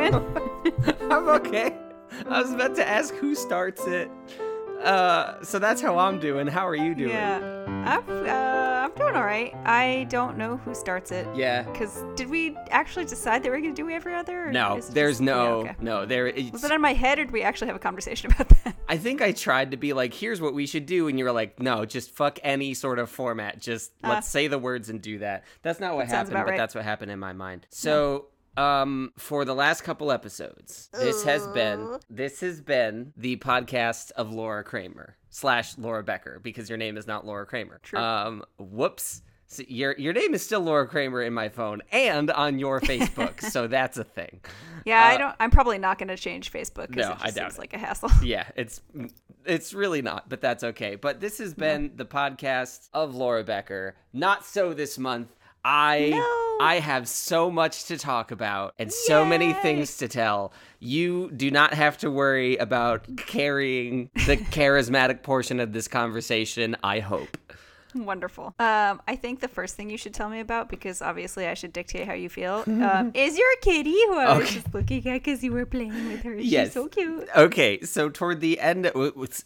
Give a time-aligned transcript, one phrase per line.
[0.00, 0.02] Dylan.
[0.02, 0.10] Hey.
[0.10, 0.96] How you doing?
[1.12, 1.76] I'm okay.
[2.28, 4.10] I was about to ask who starts it.
[4.82, 6.48] Uh, so that's how I'm doing.
[6.48, 7.10] How are you doing?
[7.10, 7.38] Yeah,
[7.86, 9.54] I'm, uh, I'm doing all right.
[9.64, 11.24] I don't know who starts it.
[11.36, 11.62] Yeah.
[11.72, 14.48] Cause did we actually decide that we're gonna do every other?
[14.48, 15.74] or No, there's just- yeah, no, okay.
[15.80, 16.04] no.
[16.04, 16.24] There.
[16.24, 18.74] Was It's, it in my head, or did we actually have a conversation about that?
[18.88, 21.32] I think I tried to be like, here's what we should do, and you were
[21.32, 23.60] like, no, just fuck any sort of format.
[23.60, 24.08] Just Ah.
[24.10, 25.44] let's say the words and do that.
[25.62, 26.56] That's not what happened, but right.
[26.58, 27.68] that's what happened in my mind.
[27.70, 28.26] So.
[28.56, 34.30] Um, for the last couple episodes, this has been this has been the podcast of
[34.32, 37.80] Laura Kramer slash Laura Becker because your name is not Laura Kramer.
[37.82, 37.98] True.
[37.98, 39.22] Um, whoops.
[39.46, 43.40] So your your name is still Laura Kramer in my phone and on your Facebook,
[43.42, 44.40] so that's a thing.
[44.84, 45.36] Yeah, I Uh, don't.
[45.40, 47.60] I'm probably not gonna change Facebook because No, it I just doubt seems it.
[47.60, 48.10] like a hassle.
[48.22, 48.80] yeah, it's
[49.44, 50.94] it's really not, but that's okay.
[50.96, 53.94] But this has been the podcast of Laura Becker.
[54.12, 55.28] Not so this month.
[55.64, 56.66] I No.
[56.66, 60.52] I have so much to talk about and so many things to tell.
[60.78, 67.00] You do not have to worry about carrying the charismatic portion of this conversation, I
[67.00, 67.36] hope.
[67.94, 68.54] Wonderful.
[68.58, 71.72] Um, I think the first thing you should tell me about, because obviously I should
[71.72, 75.42] dictate how you feel, um, is your kitty who I was just looking at because
[75.42, 76.34] you were playing with her.
[76.34, 76.68] Yes.
[76.68, 77.28] She's so cute.
[77.36, 78.90] Okay, so toward the end,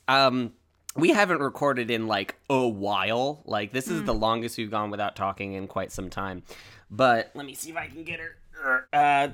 [0.08, 0.52] um,
[0.96, 3.42] we haven't recorded in like a while.
[3.44, 6.42] Like this is the longest we've gone without talking in quite some time.
[6.90, 8.88] But let me see if I can get her.
[8.92, 9.28] Uh,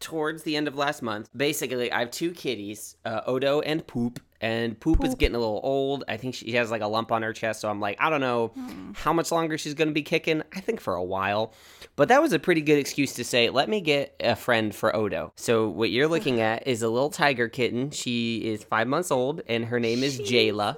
[0.00, 4.20] towards the end of last month, basically, I have two kitties, uh, Odo and Poop.
[4.38, 6.04] And Poop, is getting a little old.
[6.08, 7.62] I think she has like a lump on her chest.
[7.62, 8.52] So I'm like, I don't know
[8.94, 10.42] how much longer she's going to be kicking.
[10.54, 11.54] I think for a while.
[11.96, 14.94] But that was a pretty good excuse to say, let me get a friend for
[14.94, 15.32] Odo.
[15.36, 17.90] So what you're looking at is a little tiger kitten.
[17.90, 20.76] She is five months old, and her name is Jayla.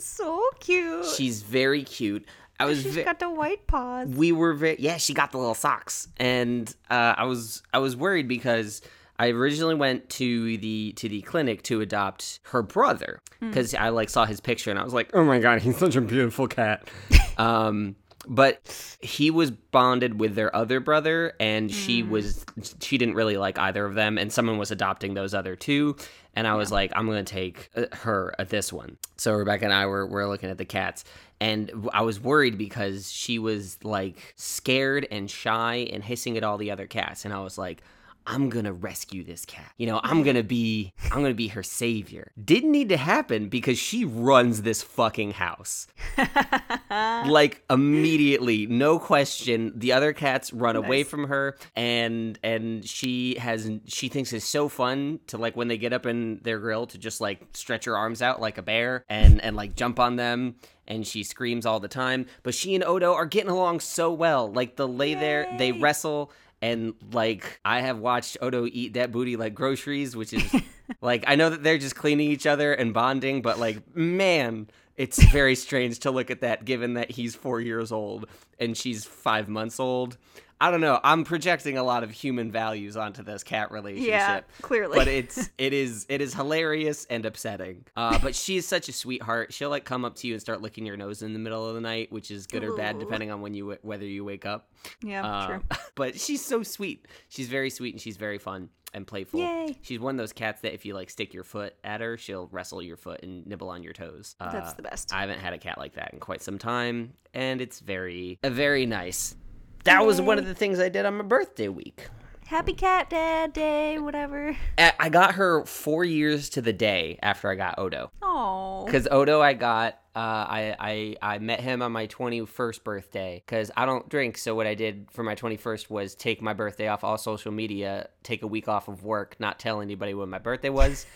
[0.00, 1.06] So cute.
[1.16, 2.24] She's very cute.
[2.58, 4.08] I was She's ve- got the white paws.
[4.08, 7.96] we were very yeah she got the little socks and uh, i was i was
[7.96, 8.82] worried because
[9.18, 14.10] i originally went to the to the clinic to adopt her brother because i like
[14.10, 16.86] saw his picture and i was like oh my god he's such a beautiful cat
[17.38, 22.44] um but he was bonded with their other brother and she was
[22.80, 25.96] she didn't really like either of them and someone was adopting those other two
[26.34, 29.72] and i was like i'm gonna take uh, her at this one so rebecca and
[29.72, 31.04] i were, were looking at the cats
[31.40, 36.58] and i was worried because she was like scared and shy and hissing at all
[36.58, 37.82] the other cats and i was like
[38.26, 39.72] I'm gonna rescue this cat.
[39.76, 42.30] You know, I'm gonna be I'm gonna be her savior.
[42.42, 45.88] Didn't need to happen because she runs this fucking house.
[46.90, 47.30] Uh-huh.
[47.30, 49.72] like immediately, no question.
[49.76, 54.68] The other cats run away from her and and she has she thinks it's so
[54.68, 57.96] fun to like when they get up in their grill to just like stretch her
[57.96, 60.56] arms out like a bear and and like jump on them
[60.88, 62.26] and she screams all the time.
[62.42, 64.50] But she and Odo are getting along so well.
[64.52, 69.36] Like the lay there, they wrestle and like I have watched Odo eat that booty
[69.36, 70.42] like groceries, which is
[71.00, 74.68] like I know that they're just cleaning each other and bonding, but like man,
[75.00, 78.26] it's very strange to look at that given that he's 4 years old
[78.58, 80.18] and she's 5 months old.
[80.60, 81.00] I don't know.
[81.02, 84.98] I'm projecting a lot of human values onto this cat relationship yeah, clearly.
[84.98, 87.86] but it's it is it is hilarious and upsetting.
[87.96, 89.52] Uh, but she is such a sweetheart.
[89.54, 91.74] She'll like come up to you and start licking your nose in the middle of
[91.74, 94.70] the night, which is good or bad depending on when you whether you wake up.
[95.02, 95.62] yeah, Uh, true.
[95.94, 97.06] But she's so sweet.
[97.28, 99.40] She's very sweet and she's very fun and playful.
[99.40, 99.76] Yay.
[99.82, 102.48] She's one of those cats that if you like stick your foot at her, she'll
[102.52, 104.34] wrestle your foot and nibble on your toes.
[104.40, 105.12] Uh, That's the best.
[105.12, 108.86] I haven't had a cat like that in quite some time, and it's very, very
[108.86, 109.36] nice.
[109.84, 112.08] That was one of the things I did on my birthday week.
[112.46, 114.56] Happy Cat Dad Day, whatever.
[114.76, 118.10] I I got her four years to the day after I got Odo.
[118.20, 123.42] Oh, Because Odo, I got, uh, I, I, I met him on my 21st birthday.
[123.44, 126.88] Because I don't drink, so what I did for my 21st was take my birthday
[126.88, 130.38] off all social media, take a week off of work, not tell anybody when my
[130.38, 131.06] birthday was,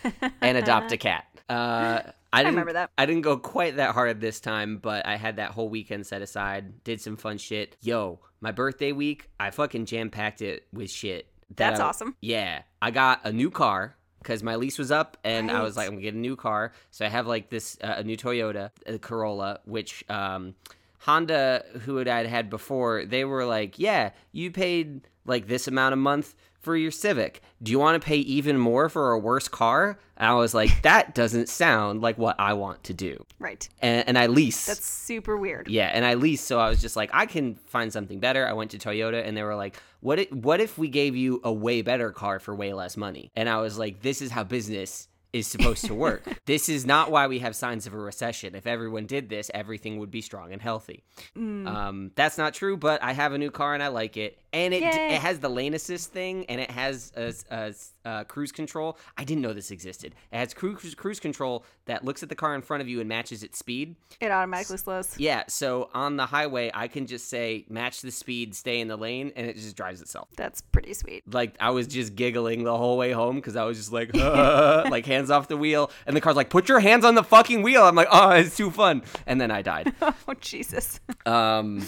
[0.40, 1.24] and adopt a cat.
[1.46, 2.00] Uh,
[2.32, 2.90] I, didn't, remember that.
[2.96, 6.22] I didn't go quite that hard this time, but I had that whole weekend set
[6.22, 7.76] aside, did some fun shit.
[7.82, 11.26] Yo, my birthday week, I fucking jam packed it with shit.
[11.50, 12.16] that That's I- awesome.
[12.22, 15.86] Yeah, I got a new car because my lease was up, and I was like,
[15.86, 16.72] I'm gonna get a new car.
[16.90, 20.54] So I have like this uh, a new Toyota a Corolla, which um,
[21.00, 25.92] Honda, who had I'd had before, they were like, yeah, you paid like this amount
[25.92, 26.34] a month
[26.64, 27.42] for your Civic.
[27.62, 29.98] Do you want to pay even more for a worse car?
[30.16, 33.24] And I was like, that doesn't sound like what I want to do.
[33.38, 33.68] right.
[33.80, 34.66] And, and I lease.
[34.66, 35.68] That's super weird.
[35.68, 36.40] Yeah, and I lease.
[36.40, 38.46] so I was just like, I can find something better.
[38.46, 40.18] I went to Toyota, and they were like, "What?
[40.18, 43.48] If, what if we gave you a way better car for way less money?" And
[43.48, 46.22] I was like, "This is how business is supposed to work.
[46.46, 48.54] this is not why we have signs of a recession.
[48.54, 51.02] If everyone did this, everything would be strong and healthy.
[51.36, 51.66] Mm.
[51.66, 54.72] Um, that's not true, but I have a new car and I like it, and
[54.72, 55.14] it Yay.
[55.16, 57.74] it has the lane assist thing, and it has a, a-
[58.06, 58.98] a cruise control.
[59.18, 60.14] I didn't know this existed.
[60.32, 63.08] It has cruise cruise control that looks at the car in front of you and
[63.08, 63.96] matches its speed.
[64.20, 65.18] It automatically slows.
[65.18, 68.96] Yeah, so on the highway, I can just say match the speed, stay in the
[68.96, 70.28] lane, and it just drives itself.
[70.36, 71.24] That's pretty sweet.
[71.32, 74.84] Like I was just giggling the whole way home because I was just like, "Uh,"
[74.90, 77.62] like hands off the wheel, and the car's like, put your hands on the fucking
[77.62, 77.82] wheel.
[77.82, 79.92] I'm like, oh, it's too fun, and then I died.
[80.26, 81.00] Oh Jesus.
[81.26, 81.84] Um,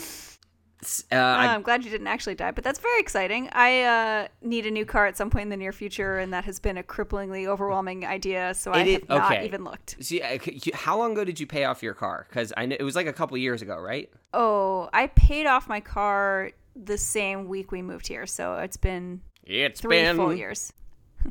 [1.13, 3.49] uh, Uh, I, I'm glad you didn't actually die, but that's very exciting.
[3.53, 6.45] I uh, need a new car at some point in the near future, and that
[6.45, 8.53] has been a cripplingly overwhelming idea.
[8.55, 9.45] So I is- have not okay.
[9.47, 9.97] even looked.
[10.01, 12.27] see, I- c- you- how long ago did you pay off your car?
[12.29, 14.11] Because I know it was like a couple years ago, right?
[14.35, 19.23] Oh, I paid off my car the same week we moved here, so it's been
[19.45, 20.17] It's three been.
[20.17, 20.73] full years.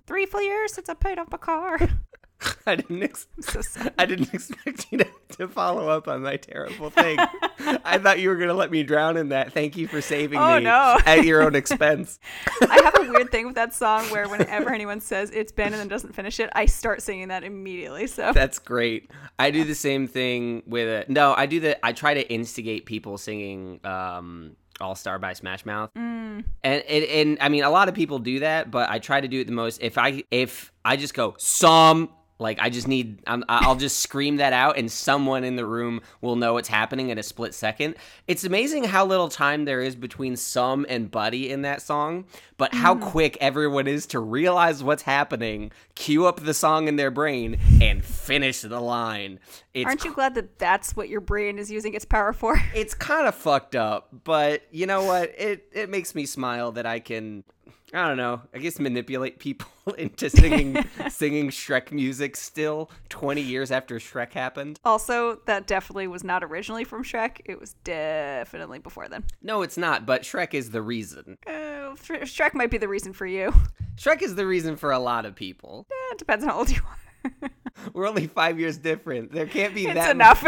[0.07, 1.77] Three full years since I paid off my car.
[2.65, 3.03] I didn't.
[3.03, 3.62] Ex- so.
[3.97, 5.07] I didn't expect you to,
[5.38, 7.18] to follow up on my terrible thing.
[7.59, 9.53] I thought you were gonna let me drown in that.
[9.53, 10.97] Thank you for saving Oh, me no.
[11.06, 12.19] at your own expense.
[12.62, 15.75] I have a weird thing with that song where whenever anyone says it's been and
[15.75, 18.07] then doesn't finish it, I start singing that immediately.
[18.07, 19.09] So That's great.
[19.39, 21.09] I do the same thing with it.
[21.09, 21.83] No, I do the.
[21.86, 26.44] I try to instigate people singing um, "All Star" by Smash Mouth, Mm.
[26.63, 29.27] and, and and I mean a lot of people do that, but I try to
[29.27, 29.81] do it the most.
[29.81, 32.09] If I if I just go some.
[32.37, 36.01] Like I just need, I'm, I'll just scream that out, and someone in the room
[36.19, 37.95] will know what's happening in a split second.
[38.27, 42.25] It's amazing how little time there is between "some" and "buddy" in that song,
[42.57, 43.01] but how mm.
[43.01, 48.03] quick everyone is to realize what's happening, cue up the song in their brain, and
[48.03, 49.39] finish the line.
[49.73, 52.61] It's aren't you glad that that's what your brain is using its power for?
[52.75, 55.33] it's kind of fucked up, but you know what?
[55.38, 57.45] It it makes me smile that I can
[57.93, 58.41] I don't know.
[58.53, 59.67] I guess manipulate people
[59.97, 64.79] into singing singing Shrek music still 20 years after Shrek happened.
[64.83, 67.41] Also, that definitely was not originally from Shrek.
[67.45, 69.23] It was definitely before then.
[69.41, 71.37] No, it's not, but Shrek is the reason.
[71.45, 73.53] Uh, Sh- Shrek might be the reason for you.
[73.97, 75.85] Shrek is the reason for a lot of people.
[75.91, 77.49] Eh, it depends on how old you are.
[77.93, 79.31] We're only 5 years different.
[79.31, 80.43] There can't be it's that enough.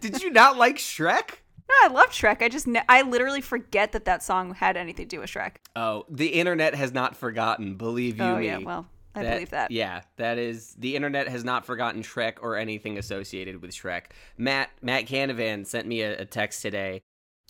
[0.00, 1.38] Did you not like Shrek?
[1.70, 2.42] No, I love Shrek.
[2.42, 5.52] I just ne- I literally forget that that song had anything to do with Shrek.
[5.76, 8.46] Oh, the internet has not forgotten, believe you oh me.
[8.46, 9.70] yeah, well I believe that.
[9.70, 14.06] Yeah, that is the internet has not forgotten Shrek or anything associated with Shrek.
[14.36, 17.02] Matt Matt Canavan sent me a, a text today.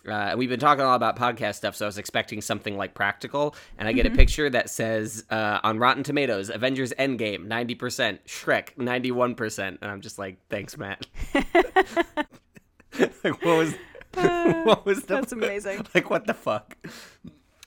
[0.08, 2.94] Uh, we've been talking a lot about podcast stuff, so I was expecting something like
[2.94, 4.14] practical, and I get Mm-hmm.
[4.14, 9.34] a picture that says uh, on Rotten Tomatoes, Avengers Endgame ninety percent, Shrek ninety one
[9.34, 11.06] percent, and I'm just like, thanks, Matt.
[13.24, 13.74] like, what was
[14.64, 15.86] what was the That's amazing.
[15.94, 16.76] Like, what the fuck?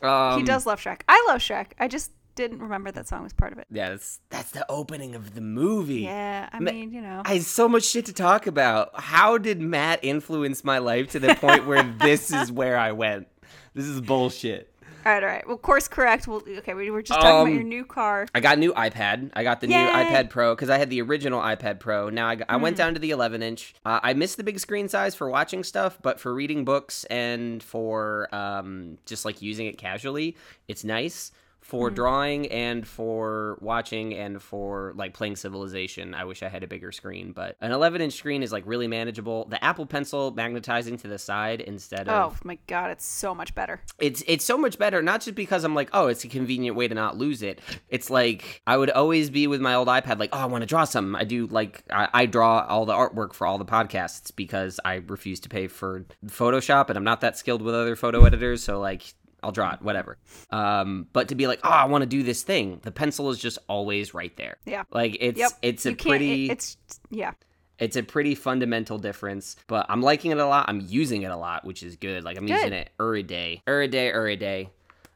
[0.01, 1.01] Um, he does love Shrek.
[1.07, 1.67] I love Shrek.
[1.79, 3.67] I just didn't remember that song was part of it.
[3.71, 6.01] Yeah, that's that's the opening of the movie.
[6.01, 7.21] Yeah, I Ma- mean, you know.
[7.25, 8.99] I have so much shit to talk about.
[8.99, 13.27] How did Matt influence my life to the point where this is where I went?
[13.73, 14.72] This is bullshit.
[15.05, 15.47] All right, all right.
[15.47, 16.27] Well, course correct.
[16.27, 18.27] Well, okay, we were just talking about Um, your new car.
[18.33, 19.31] I got a new iPad.
[19.33, 22.09] I got the new iPad Pro because I had the original iPad Pro.
[22.09, 22.61] Now I, got- I Hmm.
[22.63, 23.75] went down to the 11 inch.
[23.85, 27.61] Uh, I miss the big screen size for watching stuff, but for reading books and
[27.61, 30.37] for um, just like using it casually,
[30.67, 31.31] it's nice.
[31.63, 31.95] For Hmm.
[31.95, 36.91] drawing and for watching and for like playing Civilization, I wish I had a bigger
[36.91, 39.45] screen, but an 11 inch screen is like really manageable.
[39.45, 43.55] The Apple Pencil magnetizing to the side instead of Oh my god, it's so much
[43.55, 43.81] better.
[43.97, 46.87] it's it's so much better not just because i'm like oh it's a convenient way
[46.87, 50.29] to not lose it it's like i would always be with my old ipad like
[50.33, 53.33] oh i want to draw something i do like I, I draw all the artwork
[53.33, 57.37] for all the podcasts because i refuse to pay for photoshop and i'm not that
[57.37, 59.13] skilled with other photo editors so like
[59.43, 60.17] I'll draw it, whatever.
[60.49, 62.79] Um, but to be like, oh, I want to do this thing.
[62.83, 64.57] The pencil is just always right there.
[64.65, 64.83] Yeah.
[64.91, 65.51] Like it's Yep.
[65.61, 66.77] it's a you pretty It, it's
[67.09, 67.31] yeah.
[67.79, 70.65] it's a pretty fundamental difference, but I'm liking it a lot.
[70.69, 72.23] I'm using it a lot, which is good.
[72.23, 72.53] Like I'm Good.
[72.55, 74.69] using it every day, every day, every day.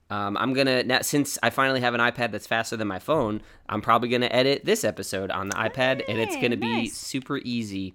[0.10, 3.42] Um, I'm gonna now since I finally have an iPad that's faster than my phone.
[3.68, 7.94] I'm probably gonna edit this episode on the iPad, and it's gonna be super easy.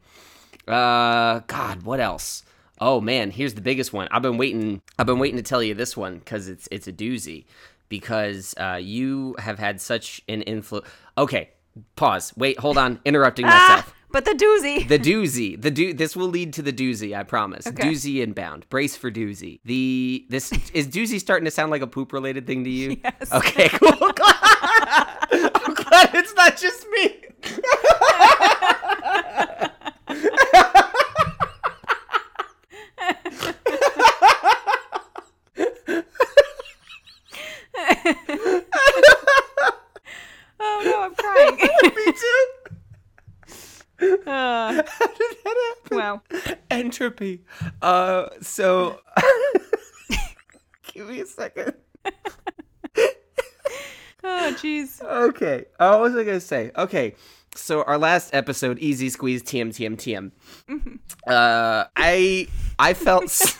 [0.68, 2.42] Uh, God, what else?
[2.84, 4.08] Oh man, here's the biggest one.
[4.10, 4.82] I've been waiting.
[4.98, 7.44] I've been waiting to tell you this one because it's it's a doozy.
[7.88, 10.88] Because uh, you have had such an influence.
[11.16, 11.50] Okay,
[11.94, 12.32] pause.
[12.36, 12.98] Wait, hold on.
[13.04, 13.84] Interrupting myself.
[13.86, 14.88] Ah, but the doozy.
[14.88, 15.60] The doozy.
[15.60, 15.94] The do.
[15.94, 17.16] This will lead to the doozy.
[17.16, 17.68] I promise.
[17.68, 17.88] Okay.
[17.88, 18.68] Doozy inbound.
[18.68, 19.60] Brace for doozy.
[19.64, 22.96] The this is doozy starting to sound like a poop related thing to you.
[23.04, 23.32] Yes.
[23.32, 23.68] Okay.
[23.78, 24.12] Cool.
[25.54, 27.20] I'm glad it's not just me.
[40.60, 41.56] oh no, I'm crying.
[41.82, 42.46] me too.
[44.26, 45.96] Uh, How did that happen?
[45.98, 46.22] wow.
[46.70, 47.44] Entropy.
[47.80, 48.28] Uh.
[48.40, 48.98] So.
[50.92, 51.74] Give me a second.
[54.24, 55.02] Oh, jeez.
[55.02, 55.64] Okay.
[55.80, 56.70] Oh, what was I gonna say?
[56.78, 57.16] Okay.
[57.56, 60.30] So our last episode, Easy Squeeze TM TM TM.
[61.26, 62.46] Uh, I
[62.78, 63.24] I felt.
[63.24, 63.56] s-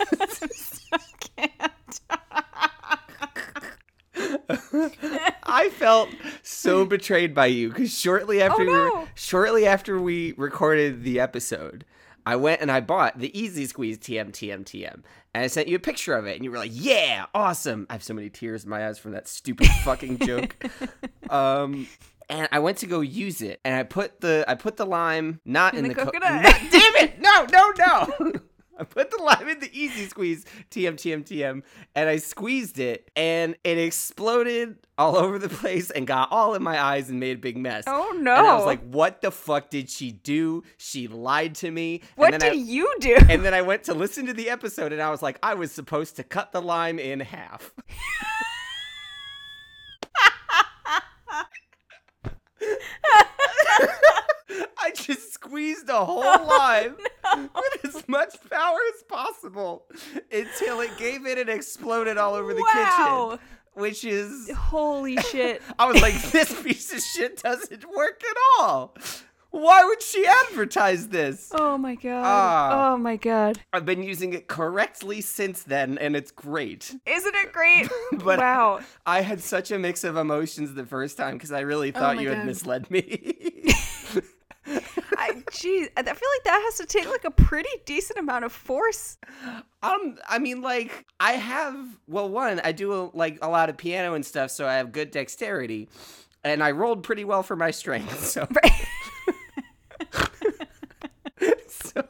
[5.45, 6.11] I felt
[6.43, 9.09] so betrayed by you because shortly after we were- no.
[9.15, 11.85] shortly after we recorded the episode,
[12.25, 15.03] I went and I bought the Easy Squeeze TM TM TM,
[15.35, 17.95] and I sent you a picture of it, and you were like, "Yeah, awesome!" I
[17.95, 20.55] have so many tears in my eyes from that stupid fucking joke.
[21.29, 21.89] Um,
[22.29, 25.41] and I went to go use it, and I put the I put the lime
[25.45, 26.43] not in, In the, the co- coconut.
[26.45, 27.21] not- damn it!
[27.21, 28.33] No, no, no!
[28.79, 31.63] I put the lime in the easy squeeze, TM, TM, TM,
[31.95, 36.63] and I squeezed it, and it exploded all over the place and got all in
[36.63, 37.85] my eyes and made a big mess.
[37.87, 38.35] Oh no.
[38.35, 40.63] And I was like, "What the fuck did she do?
[40.79, 43.17] She lied to me." what and did I, you do?
[43.29, 45.71] And then I went to listen to the episode, and I was like, "I was
[45.71, 47.73] supposed to cut the lime in half."
[54.79, 56.97] I just squeezed a whole lime
[57.55, 59.87] with as much power as possible
[60.31, 63.31] until it gave it and exploded all over the wow.
[63.31, 63.49] kitchen.
[63.75, 65.63] Which is, Holy shit.
[65.79, 68.95] I was like, this piece of shit doesn't work at all.
[69.53, 71.51] Why would she advertise this?
[71.55, 72.23] Oh my god.
[72.25, 72.93] Ah.
[72.93, 73.61] oh my god.
[73.71, 76.95] I've been using it correctly since then, and it's great.
[77.05, 77.89] Isn't it great?
[78.25, 78.81] But wow.
[79.05, 82.21] I had such a mix of emotions the first time because I really thought Oh
[82.21, 83.75] you had misled me.
[84.67, 88.53] I geez, I feel like that has to take like a pretty decent amount of
[88.53, 89.19] force.
[89.83, 91.77] um, I mean, like I have.
[92.07, 94.93] Well, one, I do a, like a lot of piano and stuff, so I have
[94.93, 95.89] good dexterity,
[96.45, 98.19] and I rolled pretty well for my strength.
[98.25, 98.47] So,
[101.69, 102.05] so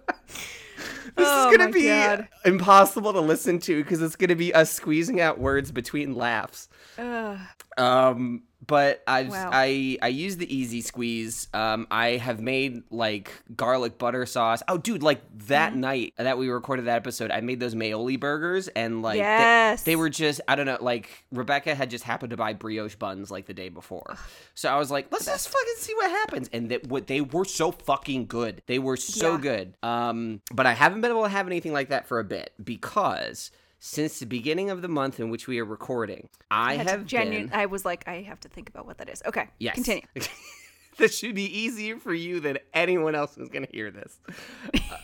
[1.17, 2.29] this Oh is gonna be God.
[2.45, 6.69] impossible to listen to because it's gonna be us squeezing out words between laughs.
[6.99, 7.39] Ugh.
[7.79, 9.51] Um, but I've Wow.
[9.53, 11.49] I I use the easy squeeze.
[11.53, 14.63] Um, I have made like garlic butter sauce.
[14.69, 15.81] Oh, dude, like that Mm-hmm.
[15.81, 19.97] night that we recorded that episode, I made those Maoli burgers, and like they- they,
[19.97, 20.79] were just I don't know.
[20.81, 24.17] Like Rebecca had just happened to buy brioche buns like the day before,
[24.55, 26.49] so I was like, let's just fucking see what happens.
[26.53, 28.63] And that what they were so fucking good.
[28.67, 29.41] They were so Yeah.
[29.41, 29.75] good.
[29.83, 33.51] Um, but I haven't been able to have anything like that for a bit because.
[33.85, 37.49] Since the beginning of the month in which we are recording, I, to have genuine.
[37.49, 39.25] been I was like, I have to think about what that is.
[39.27, 39.49] Okay.
[39.59, 39.75] Yes.
[39.75, 40.03] Continue.
[40.99, 44.21] that should be easier for you than anyone else who's going to hear this.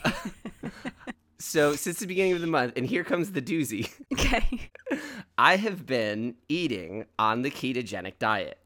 [0.05, 0.13] Uh,
[1.41, 4.71] so, since the beginning of the month, and here comes the doozy, Okay.
[5.37, 8.61] I have been eating on the ketogenic diet.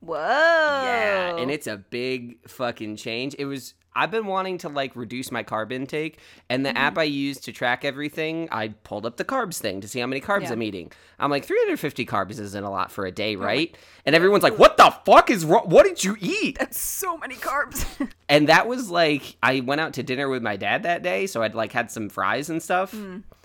[0.00, 0.16] Whoa.
[0.16, 3.36] Yeah, and it's a big fucking change.
[3.38, 6.18] It was I've been wanting to like reduce my carb intake,
[6.48, 6.76] and the Mm-hmm.
[6.78, 10.06] app I use to track everything, I pulled up the carbs thing to see how
[10.06, 10.52] many carbs Yeah.
[10.52, 10.92] I'm eating.
[11.18, 13.76] I'm like 350 carbs isn't a lot for a day, right?
[14.06, 15.64] And everyone's like, "What the fuck is wrong?
[15.68, 17.84] What did you eat?" That's so many carbs.
[18.28, 21.42] And that was like I went out to dinner with my dad that day, so
[21.42, 22.94] I'd like had some fries and stuff.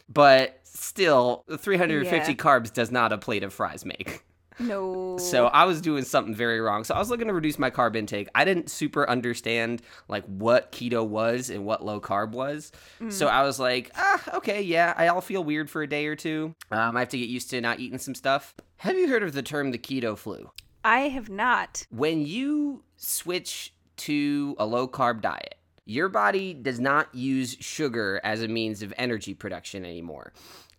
[0.08, 2.38] But still, 350 Mm.
[2.38, 2.44] Yeah.
[2.44, 4.24] carbs does not a plate of fries make.
[4.60, 5.18] No.
[5.18, 6.84] So I was doing something very wrong.
[6.84, 8.28] So I was looking to reduce my carb intake.
[8.36, 12.72] I didn't super understand like what keto was and what low carb was.
[13.10, 16.56] So I was like, ah, okay, yeah, I'll feel weird for a day or two.
[16.72, 18.56] Um, I have to get used to not eating some stuff.
[18.78, 20.52] Have you heard of the term the keto flu?
[20.84, 21.86] I have not.
[21.90, 28.42] When you switch to a low carb diet, your body does not use sugar as
[28.42, 30.34] a means of energy production anymore.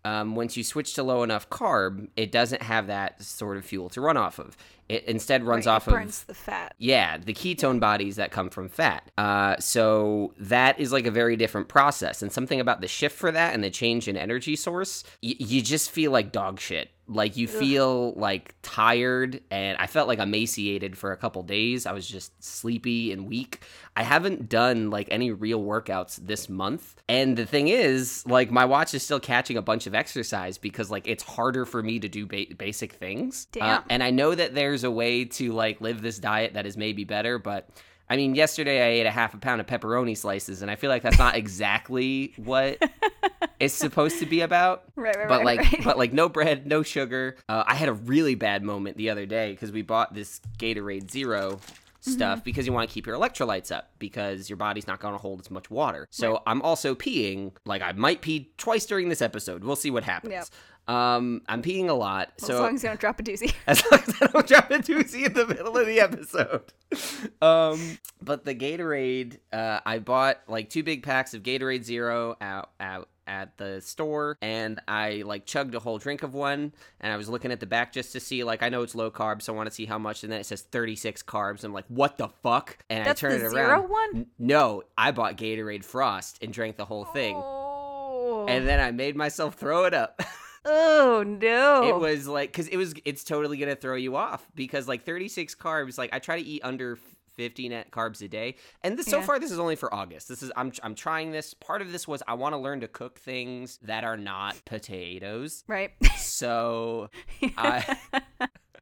[0.06, 3.88] Um, once you switch to low enough carb, it doesn't have that sort of fuel
[3.90, 4.56] to run off of.
[4.88, 6.74] It instead runs Right, off burns of the fat.
[6.78, 9.10] yeah, the ketone bodies that come from fat.
[9.18, 13.32] Uh, so that is like a very different process, and something about the shift for
[13.32, 16.90] that and the change in energy source, y- you just feel like dog shit.
[17.08, 21.86] Like you feel like tired, and I felt like emaciated for a couple days.
[21.86, 23.60] I was just sleepy and weak.
[23.94, 28.64] I haven't done like any real workouts this month, and the thing is, like my
[28.64, 32.08] watch is still catching a bunch of exercise because like it's harder for me to
[32.08, 33.46] do ba- basic things.
[33.54, 33.82] Uh, Damn.
[33.88, 37.04] and I know that there's a way to like live this diet that is maybe
[37.04, 37.68] better, but
[38.08, 40.90] I mean, yesterday I ate a half a pound of pepperoni slices, and I feel
[40.90, 42.78] like that's not exactly what
[43.60, 44.84] it's supposed to be about.
[44.94, 45.84] Right, right, But right, like, right.
[45.84, 47.36] but like, no bread, no sugar.
[47.48, 51.10] Uh, I had a really bad moment the other day because we bought this Gatorade
[51.10, 51.58] Zero
[52.06, 52.14] Mm-hmm.
[52.14, 55.18] stuff because you want to keep your electrolytes up because your body's not going to
[55.18, 56.06] hold as much water.
[56.10, 57.52] So I'm also peeing.
[57.64, 59.64] Like I might pee twice during this episode.
[59.64, 60.32] We'll see what happens.
[60.32, 60.46] Yep.
[60.94, 62.32] Um, I'm peeing a lot.
[62.40, 63.52] as so long as you don't drop a doozy.
[63.66, 66.72] as long as I don't drop a doozy in the middle of the episode.
[67.42, 72.70] Um, but the Gatorade, uh, I bought like two big packs of Gatorade Zero out,
[72.80, 77.16] out, at the store and I like chugged a whole drink of one and I
[77.16, 79.52] was looking at the back just to see like I know it's low carb so
[79.52, 81.64] I want to see how much and then it says 36 carbs.
[81.64, 83.88] I'm like, "What the fuck?" And That's I turned the it zero around.
[83.88, 84.16] one?
[84.16, 87.36] N- No, I bought Gatorade Frost and drank the whole thing.
[87.36, 88.46] Oh.
[88.48, 90.20] And then I made myself throw it up.
[90.68, 91.84] oh no.
[91.88, 95.04] it was like cuz it was it's totally going to throw you off because like
[95.04, 96.98] 36 carbs like I try to eat under
[97.36, 98.56] 50 net carbs a day.
[98.82, 100.28] And this, so far this is only for August.
[100.28, 101.54] This is I'm I'm trying this.
[101.54, 105.64] Part of this was I want to learn to cook things that are not potatoes.
[105.66, 105.92] right.
[106.16, 107.10] So
[107.56, 107.96] I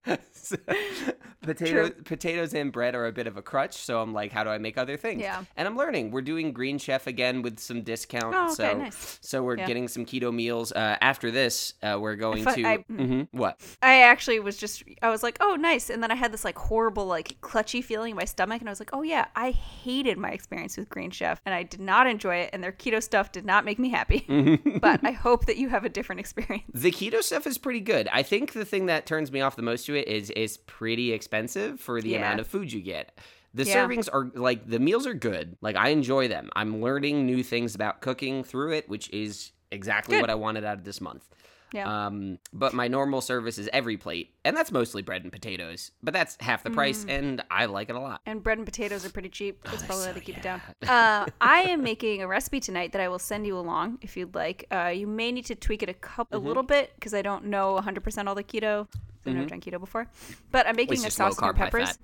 [0.32, 0.56] so,
[1.42, 4.50] potato, potatoes and bread are a bit of a crutch, so I'm like, how do
[4.50, 5.20] I make other things?
[5.22, 5.44] Yeah.
[5.56, 6.10] And I'm learning.
[6.10, 8.34] We're doing Green Chef again with some discount.
[8.34, 9.18] Oh, okay, so, nice.
[9.22, 9.66] so we're Yeah.
[9.66, 10.72] getting some keto meals.
[10.72, 13.28] Uh, after this, uh, we're going fu- to I- Mhm.
[13.32, 13.58] what?
[13.82, 16.58] I actually was just I was like, "Oh, nice." And then I had this like
[16.58, 20.18] horrible like clutchy feeling in my stomach and I was like, "Oh yeah, I hated
[20.18, 23.32] my experience with Green Chef and I did not enjoy it and their keto stuff
[23.32, 24.24] did not make me happy."
[24.80, 26.64] but I hope that you have a different experience.
[26.72, 28.08] The keto stuff is pretty good.
[28.12, 31.12] I think the thing that turns me off the most to it is is pretty
[31.12, 32.18] expensive for the Yeah.
[32.18, 33.18] amount of food you get.
[33.54, 33.76] The Yeah.
[33.86, 35.56] servings are like the meals are good.
[35.60, 36.50] Like I enjoy them.
[36.56, 40.22] I'm learning new things about cooking through it, which is exactly Good.
[40.22, 41.28] what I wanted out of this month.
[41.72, 42.06] Yeah.
[42.06, 45.90] Um, but my normal service is EveryPlate, and that's mostly bread and potatoes.
[46.04, 48.20] But that's half the price, and I like it a lot.
[48.26, 49.60] and bread and potatoes are pretty cheap.
[49.64, 50.60] That's they're probably so- they keep yeah.
[50.80, 50.96] it down.
[51.24, 54.36] Uh, I am making a recipe tonight that I will send you along if you'd
[54.36, 54.66] like.
[54.70, 56.46] Uh, you may need to tweak it a couple, Mm-hmm.
[56.46, 58.86] a little bit because I don't know 100% all the keto.
[59.26, 60.06] I've never done keto before,
[60.50, 61.98] but I'm making a sauce and peppers.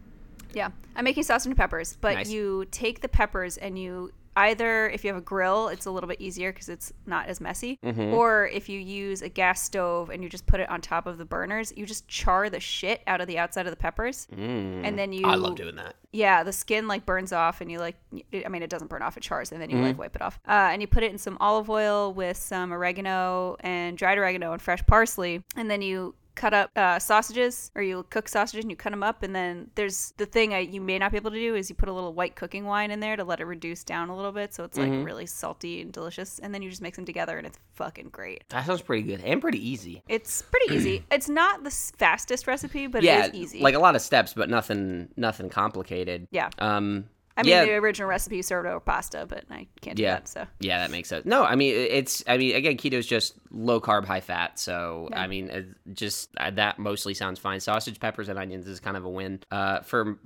[0.53, 2.31] Yeah, I'm making sauce and peppers, but Nice.
[2.31, 6.09] you take the peppers and you either if you have a grill, it's a little
[6.09, 8.15] bit easier because it's not as messy, Mm-hmm.
[8.15, 11.19] or if you use a gas stove and you just put it on top of
[11.19, 14.99] the burners, you just char the shit out of the outside of the peppers, and
[14.99, 15.30] then you Mm.
[15.30, 15.95] I love doing that.
[16.13, 17.97] yeah, the skin like burns off, and you like,
[18.45, 19.85] I mean, it doesn't burn off; it chars, and then you Mm-hmm.
[19.87, 20.39] like wipe it off.
[20.49, 24.52] Uh, and you put it in some olive oil with some oregano and dried oregano
[24.52, 28.71] and fresh parsley, and then you cut up uh, sausages, or you cook sausages and
[28.71, 29.23] you cut them up.
[29.23, 31.76] And then there's the thing I, you may not be able to do is you
[31.76, 34.33] put a little white cooking wine in there to let it reduce down a little
[34.33, 35.05] bit, so it's like Mm-hmm.
[35.05, 36.39] really salty and delicious.
[36.39, 38.45] And then you just mix them together, and it's fucking great.
[38.49, 40.03] That sounds pretty good and pretty easy.
[40.09, 41.05] It's pretty easy.
[41.13, 43.61] It's not the fastest recipe, but yeah, it is easy.
[43.61, 46.26] like a lot of steps, but nothing, nothing complicated.
[46.31, 46.49] yeah.
[46.59, 47.05] Um,
[47.36, 50.14] I mean, yeah, the original recipe served over pasta, but I can't do Yeah.
[50.14, 50.28] that.
[50.28, 51.25] So Yeah, that makes sense.
[51.25, 52.23] No, I mean it's.
[52.26, 54.58] I mean again, keto is just low carb, high fat.
[54.58, 57.60] So I mean, just uh, that mostly sounds fine.
[57.60, 60.19] Sausage, peppers, and onions is kind of a win uh, for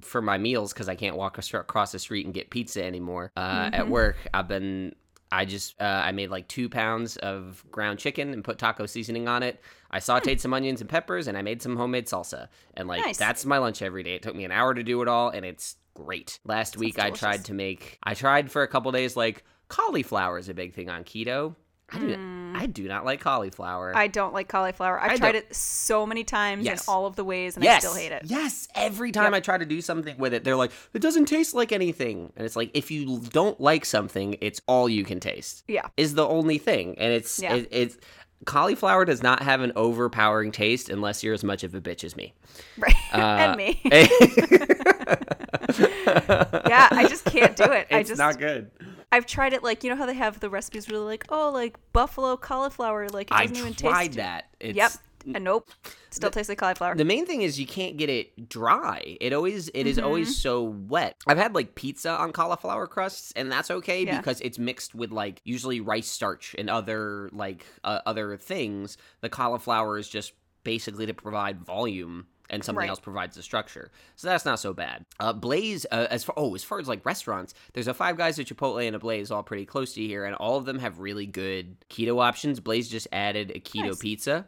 [0.00, 3.30] for my meals because I can't walk across the street and get pizza anymore.
[3.36, 4.94] Uh, At work, I've been.
[5.32, 9.26] I just uh, I made like two pounds of ground chicken and put taco seasoning
[9.26, 9.60] on it.
[9.90, 12.46] I sautéed some onions and peppers and I made some homemade salsa.
[12.74, 13.16] And like Nice.
[13.18, 14.14] that's my lunch every day.
[14.14, 16.38] It took me an hour to do it all, and it's great.
[16.44, 17.98] Last week I tried to make.
[18.02, 21.54] I tried for a couple days like cauliflower is a big thing on keto.
[21.92, 22.52] I do.
[22.56, 23.92] I do not like cauliflower.
[23.92, 23.96] Mm.
[23.96, 24.98] I don't like cauliflower.
[24.98, 26.86] I've I tried don't- it so many times Yes.
[26.88, 28.22] in all of the ways, and yes, I still hate it.
[28.24, 29.34] Yes, every time Yep.
[29.34, 32.46] I try to do something with it, they're like, "It doesn't taste like anything," and
[32.46, 35.64] it's like, if you don't like something, it's all you can taste.
[35.68, 35.88] Yeah.
[35.96, 37.54] is the only thing, and it's Yeah.
[37.54, 37.98] it, it's
[38.46, 42.16] cauliflower does not have an overpowering taste unless you're as much of a bitch as
[42.16, 42.32] me.
[42.78, 42.94] Right.
[43.12, 43.80] Uh, and me.
[45.78, 47.86] yeah, I just can't do it.
[47.90, 48.70] I it's just not good.
[49.12, 51.76] I've tried it like you know how they have the recipes really like oh like
[51.92, 54.16] buffalo cauliflower like it I doesn't even tried taste.
[54.16, 54.44] that.
[54.60, 54.92] It's, Yep.
[55.34, 55.66] And nope.
[56.10, 56.94] Still tastes like cauliflower.
[56.94, 59.16] The main thing is you can't get it dry.
[59.22, 60.06] It always it is Mm-hmm.
[60.06, 61.16] always so wet.
[61.26, 64.18] I've had like pizza on cauliflower crusts and that's okay Yeah.
[64.18, 68.98] because it's mixed with like usually rice starch and other like uh, other things.
[69.22, 72.88] The cauliflower is just basically to provide volume and something Right.
[72.90, 73.90] else provides the structure.
[74.16, 75.04] So that's not so bad.
[75.18, 78.38] Uh, Blaze, uh, as far oh, as far as like restaurants, there's a Five Guys,
[78.38, 80.98] a Chipotle, and a Blaze all pretty close to here, and all of them have
[81.00, 82.60] really good keto options.
[82.60, 83.98] Blaze just added a keto Nice.
[83.98, 84.46] pizza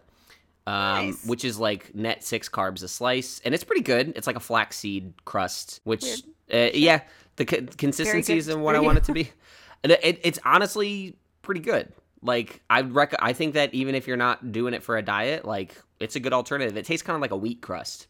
[0.66, 1.26] um, Nice.
[1.26, 4.12] which is like net six carbs a slice, and it's pretty good.
[4.16, 6.04] It's like a flaxseed crust, which
[6.52, 7.02] uh, yeah,
[7.36, 9.30] the co- consistency isn't what I want it to be.
[9.82, 11.92] And it, it, it's honestly pretty good.
[12.22, 15.44] Like I rec- I think that even if you're not doing it for a diet,
[15.44, 16.76] like it's a good alternative.
[16.76, 18.06] It tastes kind of like a wheat crust.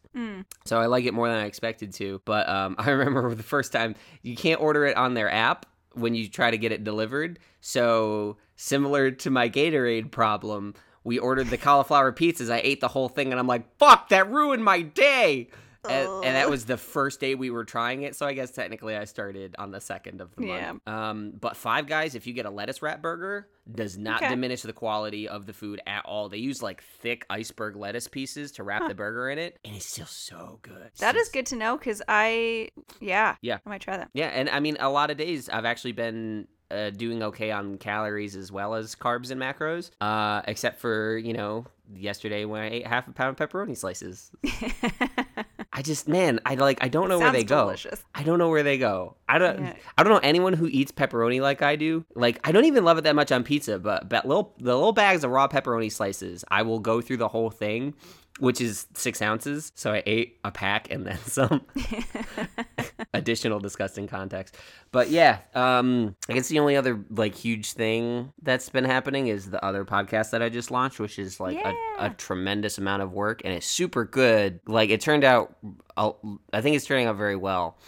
[0.64, 2.20] So I like it more than I expected to.
[2.25, 6.14] But um, I remember the first time you can't order it on their app when
[6.14, 7.38] you try to get it delivered.
[7.61, 12.51] So similar to my Gatorade problem, we ordered the cauliflower pizzas.
[12.53, 14.09] I ate the whole thing, and I'm like, "Fuck!
[14.09, 15.49] That ruined my day."
[15.88, 18.96] And, and that was the first day we were trying it, so I guess technically
[18.96, 20.88] I started on the second of the month.
[20.88, 24.29] Um, but Five Guys, if you get a lettuce wrap burger, does not Okay.
[24.31, 26.29] diminish the quality of the food at all.
[26.29, 29.87] They use like thick iceberg lettuce pieces to wrap the burger in it, and it's
[29.87, 30.90] still so good.
[30.99, 32.68] That So is good to know because I,
[33.01, 33.59] yeah, Yeah.
[33.64, 34.11] I might try that.
[34.14, 37.79] yeah, and I mean, a lot of days I've actually been uh, doing okay on
[37.79, 39.90] calories as well as carbs and macros.
[40.01, 44.31] Uh, except for you know yesterday when I ate half a pound of pepperoni slices.
[45.77, 47.75] I just man, I like I don't know where they go.
[48.15, 49.17] I don't know where they go.
[49.29, 49.75] I don't Yeah.
[49.99, 52.03] I don't know anyone who eats pepperoni like I do.
[52.15, 54.93] Like I don't even love it that much on pizza, but but little the little
[54.93, 57.93] bags of raw pepperoni slices, I will go through the whole thing,
[58.39, 59.71] which is six ounces.
[59.75, 61.61] So I ate a pack and then some.
[63.14, 64.57] Additional disgusting context.
[64.92, 69.51] But yeah, um I guess the only other like huge thing that's been happening is
[69.51, 71.75] the other podcast that I just launched, which is like a,
[72.07, 74.61] a tremendous amount of work and it's super good.
[74.66, 75.57] Like it turned out
[75.97, 77.79] I'll- I think it's turning out very well.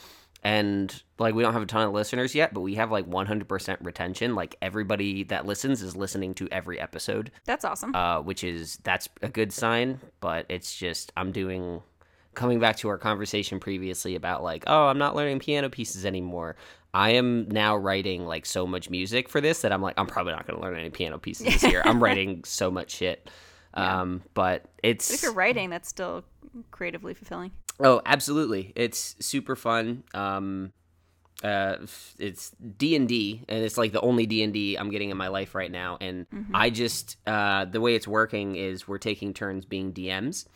[0.44, 3.76] And like we don't have a ton of listeners yet, but we have like 100%
[3.84, 4.36] retention.
[4.36, 7.94] Like everybody that listens is listening to every episode, That's awesome.
[7.94, 10.00] uh, which is that's a good sign.
[10.20, 11.82] But it's just I'm doing
[12.34, 16.56] coming back to our conversation previously about like oh I'm not learning piano pieces anymore.
[16.94, 20.32] I am now writing like so much music for this that I'm like I'm probably
[20.32, 21.82] not going to learn any piano pieces this year.
[21.84, 23.28] I'm writing so much shit.
[23.74, 26.24] Um, but it's But if you're writing, that's still
[26.70, 27.52] creatively fulfilling.
[27.80, 28.72] Oh, absolutely!
[28.74, 30.02] It's super fun.
[30.14, 30.72] Um,
[31.44, 31.76] uh,
[32.18, 35.16] it's D and D, and it's like the only D and D I'm getting in
[35.16, 35.96] my life right now.
[36.00, 40.46] And I just uh, the way it's working is we're taking turns being DMs,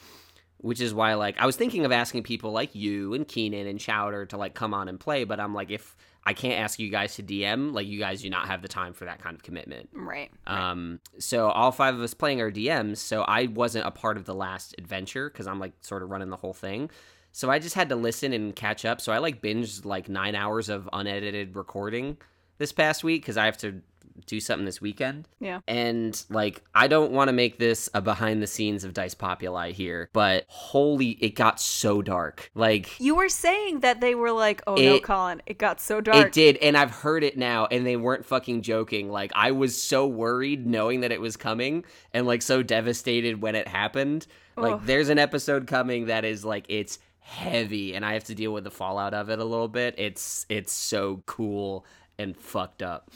[0.63, 3.79] which is why like I was thinking of asking people like you and Keenan and
[3.79, 6.89] Chowder to like come on and play, but I'm like if I can't ask you
[6.89, 9.43] guys to DM, like you guys do not have the time for that kind of
[9.43, 9.89] commitment.
[9.93, 10.31] Right.
[10.47, 12.99] Um, so all five of us playing our DMs.
[12.99, 16.31] So I wasn't a part of the last adventure because I'm like sort of running
[16.31, 16.91] the whole thing.
[17.33, 19.01] So I just had to listen and catch up.
[19.01, 22.19] So I like binged like nine hours of unedited recording
[22.59, 23.81] this past week because I have to
[24.27, 25.29] do something this weekend.
[25.41, 25.61] Yeah.
[25.67, 29.73] And like, I don't want to make this a behind the scenes of Dice Populi
[29.73, 32.51] here, but holy, it got so dark.
[32.55, 36.27] Like, You were saying that they were like, "Oh no, Colin, it got so dark."
[36.27, 39.11] It did, and I've heard it now, and they weren't fucking joking.
[39.11, 43.55] Like I was so worried knowing that it was coming, and like so devastated when
[43.55, 44.27] it happened.
[44.57, 48.53] Like there's an episode coming that is like it's heavy, and I have to deal
[48.53, 49.95] with the fallout of it a little bit.
[49.99, 51.87] It's it's so cool
[52.19, 53.11] and fucked up.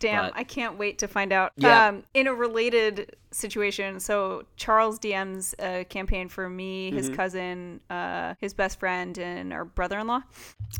[0.00, 1.52] Damn, But- I can't wait to find out.
[1.56, 1.86] Yeah.
[1.88, 6.96] Um, in a related situation, so Charles DM's a campaign for me, Mm-hmm.
[6.98, 10.22] his cousin, uh, his best friend, and our brother-in-law,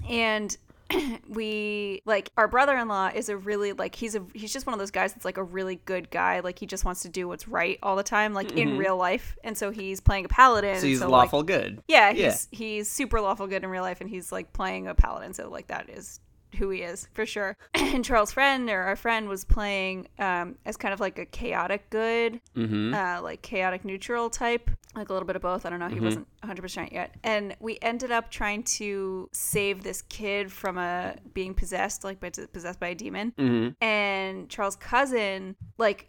[0.08, 0.56] and.
[1.28, 4.90] we like our brother-in-law is a really like he's a he's just one of those
[4.90, 7.78] guys that's like a really good guy like he just wants to do what's right
[7.82, 10.80] all the time like in real life and so he's playing a paladin Mm-hmm.
[10.80, 11.82] So he's like, lawful good.
[11.88, 12.30] yeah, Yeah.
[12.30, 15.50] he's he's super lawful good in real life, and he's like playing a paladin, so
[15.50, 16.20] like that is
[16.56, 17.56] who he is for sure.
[17.74, 21.90] and Charles' friend or our friend was playing um, as kind of like a chaotic
[21.90, 22.94] good, Mm-hmm.
[22.94, 25.66] uh, like chaotic neutral type, like a little bit of both.
[25.66, 25.88] I don't know.
[25.88, 30.78] He wasn't 100 percent yet, and we ended up trying to save this kid from
[30.78, 33.82] a being possessed, like by possessed by a demon Mm-hmm.
[33.84, 36.08] and Charles' cousin, like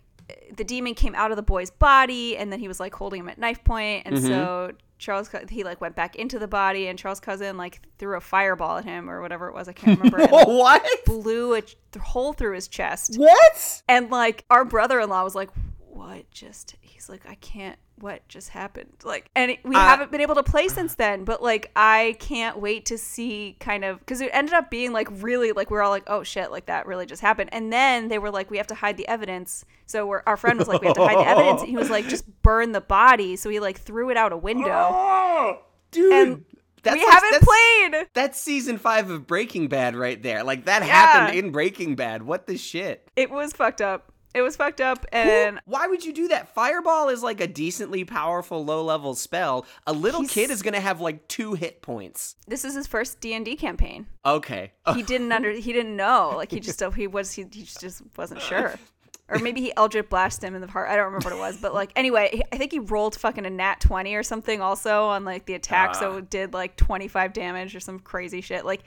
[0.55, 3.29] the demon came out of the boy's body, and then he was like holding him
[3.29, 7.19] at knife point, and so Charles he like went back into the body, and Charles'
[7.19, 10.31] cousin like threw a fireball at him or whatever it was, I can't remember, and
[10.31, 10.85] what?
[11.05, 11.63] blew a
[11.99, 13.81] hole through his chest, What?
[13.87, 18.91] and like our brother-in-law was like, "What just?" He's like, "I can't." What just happened?
[19.05, 21.23] Like, and it, we Uh, haven't been able to play since then.
[21.23, 25.07] But like, I can't wait to see kind of because it ended up being like
[25.21, 27.49] really like we are all like, oh shit, like that really just happened.
[27.53, 29.63] And then they were like, we have to hide the evidence.
[29.85, 31.61] So we're, our friend was like, we have to hide the evidence.
[31.61, 33.35] And he was like, just burn the body.
[33.37, 34.69] So he like threw it out a window.
[34.71, 35.59] Oh,
[35.91, 36.13] dude.
[36.13, 36.45] And
[36.83, 37.45] that's we like- haven't that's-
[37.91, 38.07] played.
[38.13, 40.43] That's season five of Breaking Bad right there.
[40.43, 40.93] Like that Yeah.
[40.93, 42.23] happened in Breaking Bad.
[42.23, 43.09] What the shit?
[43.17, 44.13] It was fucked up.
[44.33, 44.99] It was fucked up.
[45.11, 46.53] Who- And why would you do that?
[46.53, 49.65] Fireball is like a decently powerful low level spell.
[49.87, 52.35] A little He's- kid is gonna have like two hit points.
[52.47, 54.07] this is his first D and D campaign.
[54.25, 54.71] Okay.
[54.93, 58.41] he didn't under he didn't know like he just he was he, he just wasn't
[58.41, 58.75] sure
[59.29, 61.57] or maybe he eldritch blasted him in the heart i don't remember what it was
[61.57, 65.23] but like anyway i think he rolled fucking a nat 20 or something also on
[65.23, 66.17] like the attack so ah.
[66.17, 68.83] it did like 25 damage or some crazy shit like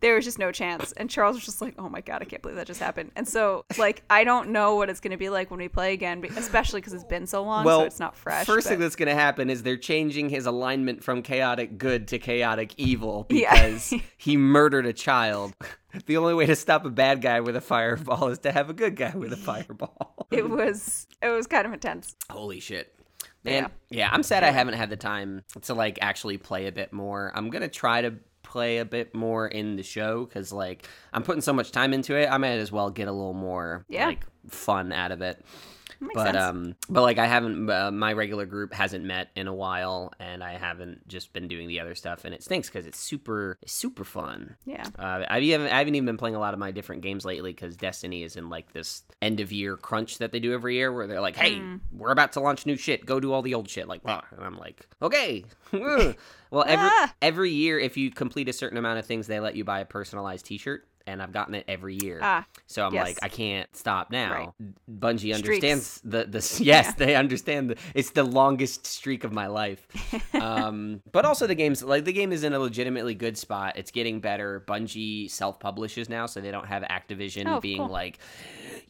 [0.00, 2.42] there was just no chance and charles was just like oh my god i can't
[2.42, 5.28] believe that just happened and so like i don't know what it's going to be
[5.28, 8.16] like when we play again especially because it's been so long well, so it's not
[8.16, 12.08] fresh First but- thing that's gonna happen is they're changing his alignment from chaotic good
[12.08, 13.52] to chaotic evil Yeah.
[13.54, 15.54] because he murdered a child.
[16.04, 18.74] The only way to stop a bad guy with a fireball is to have a
[18.74, 20.26] good guy with a fireball.
[20.30, 22.94] it was it was kind of intense Holy shit.
[23.42, 24.10] Man, yeah.
[24.12, 27.32] I'm sad I haven't had the time to like actually play a bit more.
[27.34, 31.42] I'm gonna try to play a bit more in the show because like I'm putting
[31.42, 32.26] so much time into it.
[32.30, 34.06] I might as well get a little more Yeah.
[34.06, 35.44] like fun out of it.
[36.00, 36.36] But sense.
[36.36, 40.44] um, but like I haven't, uh, my regular group hasn't met in a while, and
[40.44, 44.04] I haven't just been doing the other stuff, and it stinks because it's super, super
[44.04, 44.54] fun.
[44.64, 44.84] Yeah.
[44.98, 47.52] Uh, I haven't, I haven't even been playing a lot of my different games lately
[47.52, 50.92] because Destiny is in like this end of year crunch that they do every year,
[50.92, 51.80] where they're like, "Hey, Mm.
[51.92, 53.04] we're about to launch new shit.
[53.04, 57.14] Go do all the old shit." Like, "Ugh," and I'm like, "Okay." well, every Ah.
[57.20, 59.84] every year, if you complete a certain amount of things, they let you buy a
[59.84, 62.20] personalized T-shirt, and I've gotten it every year.
[62.22, 63.06] Ah, So I'm Yes.
[63.06, 64.54] like, I can't stop now.
[64.60, 64.74] Right.
[65.00, 65.36] Bungie Streaks.
[65.38, 66.92] understands the the yes, Yeah.
[66.96, 69.86] they understand the, it's the longest streak of my life.
[70.34, 73.76] um, but also the game's like the game is in a legitimately good spot.
[73.76, 74.62] It's getting better.
[74.68, 77.88] Bungie self publishes now, so they don't have Activision Oh, being cool.
[77.88, 78.18] like,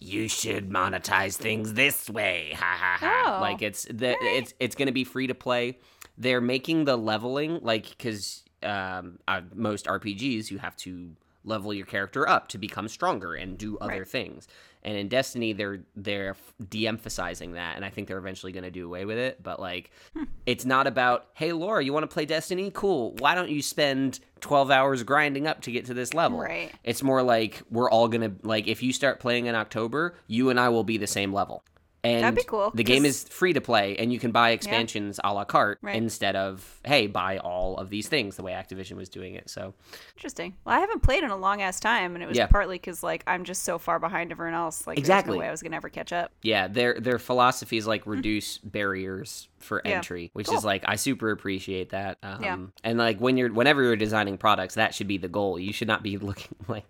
[0.00, 2.52] you should monetize things this way.
[2.57, 3.37] Ha ha ha.
[3.38, 4.18] Oh, Like it's the alright.
[4.42, 5.78] it's it's gonna be free to play.
[6.16, 11.11] They're making the leveling like because um, uh, most RPGs you have to
[11.49, 14.09] level your character up to become stronger and do other Right.
[14.09, 14.47] things.
[14.85, 16.37] And in Destiny, they're they're
[16.69, 19.43] de-emphasizing that, and I think they're eventually going to do away with it.
[19.43, 20.25] But like, Hmm.
[20.47, 22.71] it's not about hey Laura, you want to play Destiny?
[22.73, 23.15] Cool.
[23.19, 26.39] Why don't you spend twelve hours grinding up to get to this level?
[26.39, 26.71] Right.
[26.85, 30.61] It's more like we're all gonna like if you start playing in October, you and
[30.61, 31.65] I will be the same level.
[32.05, 35.19] And That'd be cool, The game is free to play, and you can buy expansions
[35.25, 35.97] a la carte Right.
[35.97, 39.51] instead of hey, buy all of these things the way Activision was doing it.
[39.51, 39.75] So
[40.17, 40.57] Interesting.
[40.65, 42.47] Well, I haven't played in a long ass time, and it was Yeah.
[42.47, 44.87] partly because like I'm just so far behind everyone else.
[44.87, 45.33] Like, Exactly.
[45.33, 46.31] there's no way I was gonna ever catch up.
[46.43, 48.11] yeah, their their philosophy is like hmm.
[48.11, 49.83] reduce barriers for.
[49.85, 49.97] Yeah.
[49.97, 50.59] entry, which Cool.
[50.59, 52.18] is like I super appreciate that.
[52.23, 52.59] Um, Yeah.
[52.85, 55.59] And like when you're whenever you're designing products, that should be the goal.
[55.59, 56.85] You should not be looking like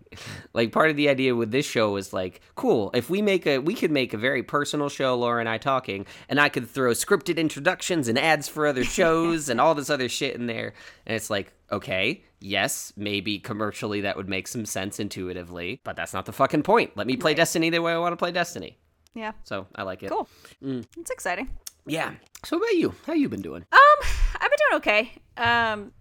[0.53, 2.91] like part of the idea with this show is like cool.
[2.93, 6.05] If we make a we could make a very personal show, Laura and I talking,
[6.27, 10.09] and I could throw scripted introductions and ads for other shows and all this other
[10.09, 10.73] shit in there,
[11.05, 12.23] and it's like okay.
[12.41, 16.95] Yes, maybe commercially that would make some sense intuitively, but that's not the fucking point.
[16.95, 17.37] Let me play Right.
[17.37, 18.77] Destiny the way I want to play Destiny.
[19.13, 19.33] Yeah.
[19.43, 20.09] So I like it.
[20.09, 20.29] Cool.
[20.63, 20.85] Mm.
[20.97, 21.49] It's exciting.
[21.91, 22.13] Yeah.
[22.45, 22.95] So what about you?
[23.05, 23.65] How you been doing?
[23.71, 25.11] Um, I've been doing okay.
[25.37, 25.91] Um,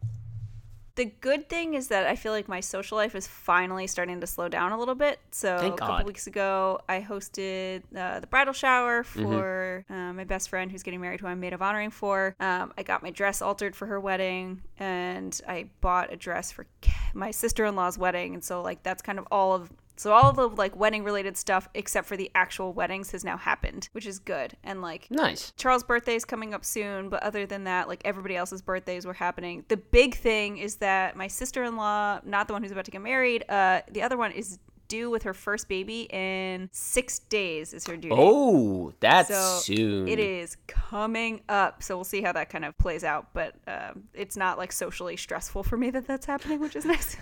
[0.95, 4.27] the good thing is that I feel like my social life is finally starting to
[4.27, 5.21] slow down a little bit.
[5.31, 6.07] So Thank a couple God.
[6.07, 9.23] weeks ago, I hosted uh, the bridal shower Mm-hmm.
[9.23, 12.35] for uh, my best friend who's getting married, who I'm maid of honoring for.
[12.41, 16.67] Um, I got my dress altered for her wedding, and I bought a dress for
[17.15, 20.77] my sister-in-law's wedding, and so like that's kind of all of so all the like
[20.77, 24.57] wedding related stuff except for the actual weddings has now happened, which is good.
[24.63, 25.53] And like Nice.
[25.57, 29.13] Charles' birthday is coming up soon, but other than that, like everybody else's birthdays were
[29.13, 29.65] happening.
[29.69, 32.91] The big thing is that my sister in law, not the one who's about to
[32.91, 34.59] get married, uh, the other one is
[34.89, 38.11] due with her first baby in six days is her due.
[38.13, 40.09] Oh, that's So soon.
[40.09, 43.29] It is coming up, so we'll see how that kind of plays out.
[43.35, 47.17] But um, it's not like socially stressful for me that that's happening, which is nice.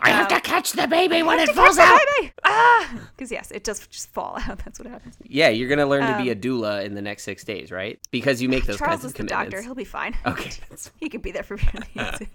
[0.00, 1.98] I have Um, to catch the baby when it falls out.
[2.44, 4.58] Ah, because yes, it does just fall out.
[4.64, 5.16] That's what happens.
[5.24, 7.98] Yeah, you're gonna learn to be a doula in the next six days, right?
[8.10, 10.14] Because you make those Charles kinds is of the doctor; he'll be fine.
[10.26, 10.50] Okay.
[11.00, 12.28] he could be there for me.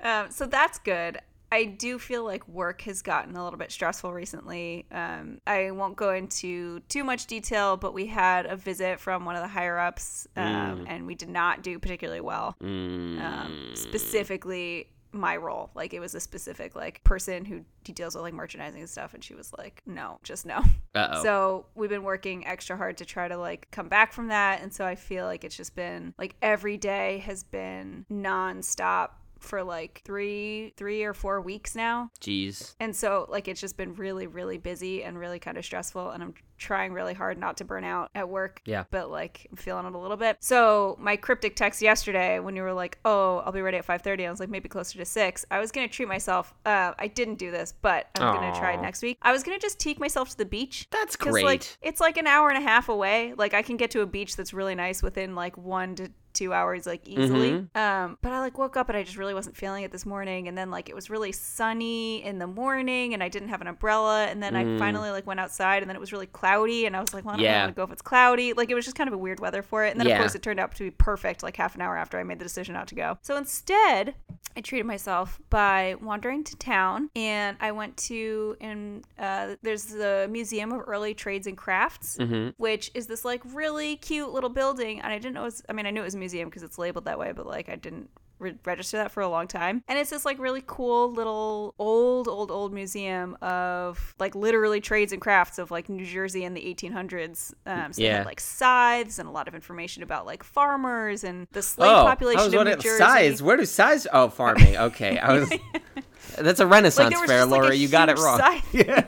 [0.00, 1.18] um, so that's good.
[1.52, 4.86] I do feel like work has gotten a little bit stressful recently.
[4.90, 9.36] Um, I won't go into too much detail, but we had a visit from one
[9.36, 12.56] of the higher ups, um, and we did not do particularly well.
[12.62, 18.22] Mm, Um, specifically, my role, like it was a specific like person who deals with
[18.22, 20.62] like merchandising and stuff, and she was like, "No, just no."
[20.94, 21.22] Uh-oh.
[21.22, 24.62] So we've been working extra hard to try to like come back from that.
[24.62, 29.10] And so I feel like it's just been like every day has been nonstop
[29.46, 32.10] for like three, three or four weeks now.
[32.20, 32.74] Jeez.
[32.80, 36.10] And so like it's just been really, really busy and really kind of stressful.
[36.10, 38.60] And I'm trying really hard not to burn out at work.
[38.64, 38.84] Yeah.
[38.90, 40.38] But like I'm feeling it a little bit.
[40.40, 44.26] So my cryptic text yesterday when you were like, "Oh, I'll be ready at 5:30,"
[44.26, 45.44] I was like, maybe closer to six.
[45.50, 46.54] I was gonna treat myself.
[46.64, 49.18] Uh, I didn't do this, but I'm gonna try it next week.
[49.22, 50.88] I was gonna just take myself to the beach.
[50.90, 51.44] That's great.
[51.44, 53.34] like it's like an hour and a half away.
[53.36, 56.52] Like I can get to a beach that's really nice within like one to two
[56.52, 57.52] hours, like easily.
[57.52, 57.78] Mm-hmm.
[57.78, 60.46] Um, but I like woke up and I just really wasn't feeling it this morning,
[60.48, 63.66] and then like it was really sunny in the morning, and I didn't have an
[63.66, 66.45] umbrella, and then I finally like went outside, and then it was really cloudy,
[66.86, 67.44] and I was like, well, I don't.
[67.44, 67.62] Yeah.
[67.64, 68.52] want to go if it's cloudy.
[68.52, 70.14] Like it was just kind of a weird weather for it, and then Yeah.
[70.16, 71.42] of course it turned out to be perfect.
[71.42, 74.14] Like half an hour after I made the decision not to go, so instead.
[74.58, 80.28] I treated myself by wandering to town, and I went to and uh, there's the
[80.30, 82.50] Museum of Early Trades and Crafts, Mm-hmm.
[82.56, 85.00] which is this like really cute little building.
[85.02, 86.62] And I didn't know it was, I mean, I knew it was a museum because
[86.62, 89.82] it's labeled that way, but like I didn't re- register that for a long time.
[89.88, 95.12] And it's this like really cool little old, old, old museum of like literally trades
[95.12, 97.54] and crafts of like New Jersey in the 1800s.
[97.66, 98.18] Um, so they Yeah.
[98.18, 102.04] had like scythes and a lot of information about like farmers and the slave Oh,
[102.04, 102.98] population of New Jersey.
[102.98, 103.42] size.
[103.42, 104.06] Where do size?
[104.12, 104.76] Oh, farming.
[104.76, 105.52] Okay, I was.
[106.38, 107.72] That's a Renaissance was fair, just, like, Laura.
[107.72, 108.38] a you got it wrong.
[108.38, 108.74] scythe.
[108.74, 109.06] Yeah.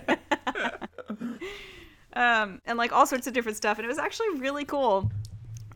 [2.14, 3.78] um, and like all sorts of different stuff.
[3.78, 5.10] And it was actually really cool,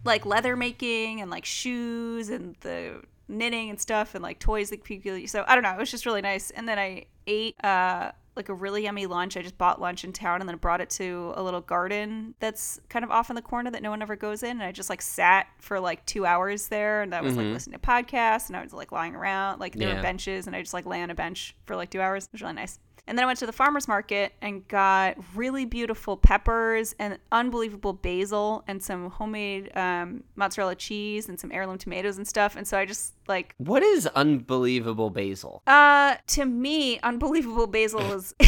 [0.04, 4.84] like leather making and like shoes and the knitting and stuff and like toys that
[4.84, 5.18] people.
[5.26, 5.72] So I don't know.
[5.72, 6.50] It was just really nice.
[6.50, 9.36] And then I ate uh like a really yummy lunch.
[9.36, 12.80] I just bought lunch in town and then brought it to a little garden that's
[12.88, 14.52] kind of off in the corner that no one ever goes in.
[14.52, 17.78] And I just like sat for like two hours there and I was like listening
[17.78, 19.60] to podcasts and I was like lying around.
[19.60, 19.96] Like there Yeah.
[19.96, 22.24] were benches and I just like lay on a bench for like two hours.
[22.24, 22.78] It was really nice.
[23.06, 27.92] And then I went to the farmer's market and got really beautiful peppers and unbelievable
[27.92, 32.54] basil and some homemade um, mozzarella cheese and some heirloom tomatoes and stuff.
[32.56, 35.62] And so I just like What is unbelievable basil?
[35.66, 38.34] uh, to me, unbelievable basil was.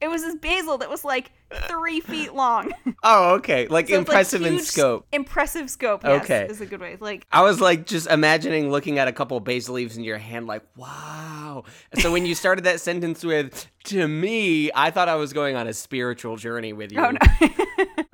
[0.00, 1.30] it was this basil that was like
[1.68, 2.72] three feet long.
[3.02, 3.66] Oh, okay.
[3.66, 5.06] Like So it's, like, impressive in scope.
[5.10, 6.02] Impressive scope.
[6.04, 6.46] Yes, Okay.
[6.50, 6.98] is a good way.
[7.00, 10.46] Like I was like just imagining looking at a couple basil leaves in your hand,
[10.46, 11.64] like, wow.
[11.98, 15.66] So when you started that sentence with, to me, I thought I was going on
[15.66, 17.00] a spiritual journey with you.
[17.00, 17.48] oh no,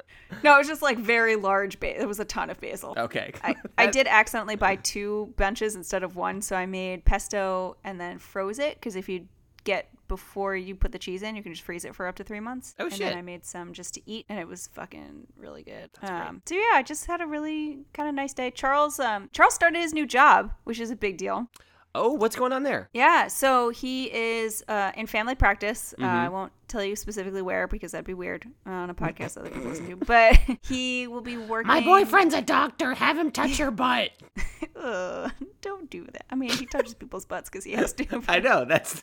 [0.44, 1.80] no, it was just like very large.
[1.80, 2.94] Ba- it was a ton of basil.
[2.96, 3.32] Okay.
[3.42, 8.00] I, I did accidentally buy two bunches instead of one, so I made pesto and
[8.00, 9.26] then froze it because if you
[9.64, 12.24] get before you put the cheese in, you can just freeze it for up to
[12.24, 12.74] three months.
[12.78, 13.08] Oh, and shit.
[13.08, 15.90] then I made some just to eat, and it was fucking really good.
[16.02, 18.50] Um, so yeah, I just had a really kind of nice day.
[18.50, 21.48] Charles, um, Charles started his new job, which is a big deal.
[21.96, 22.88] Oh, what's going on there?
[22.92, 25.94] Yeah, so he is uh, in family practice.
[25.98, 26.16] Uh, Mm-hmm.
[26.16, 29.50] I won't tell you specifically where because that'd be weird on a podcast that other
[29.50, 29.96] people listen to.
[29.96, 31.68] But he will be working.
[31.68, 32.94] My boyfriend's a doctor.
[32.94, 34.10] Have him touch your butt.
[34.76, 35.32] Ugh,
[35.62, 36.26] don't do that.
[36.30, 38.22] I mean, he touches people's butts because he has to.
[38.28, 38.64] I know.
[38.64, 39.02] That's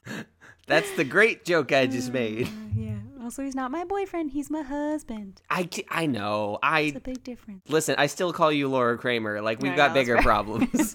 [0.67, 2.47] that's the great joke I just made.
[2.75, 2.91] yeah.
[3.23, 4.31] Also, he's not my boyfriend.
[4.31, 5.41] He's my husband.
[5.49, 6.59] I, ca- I know.
[6.61, 6.81] I.
[6.81, 7.61] It's I a big difference.
[7.69, 7.95] listen.
[7.97, 9.41] I still call you Laura Kramer.
[9.41, 10.23] Like we've I got know, bigger right.
[10.23, 10.93] problems.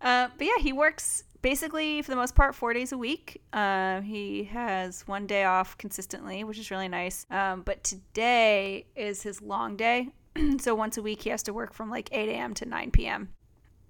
[0.00, 3.42] Uh, but yeah, he works basically for the most part four days a week.
[3.52, 7.26] Uh, he has one day off consistently, which is really nice.
[7.30, 10.08] Um, but today is his long day.
[10.58, 12.54] so once a week, he has to work from like 8 a.m.
[12.54, 13.28] to 9 p.m.,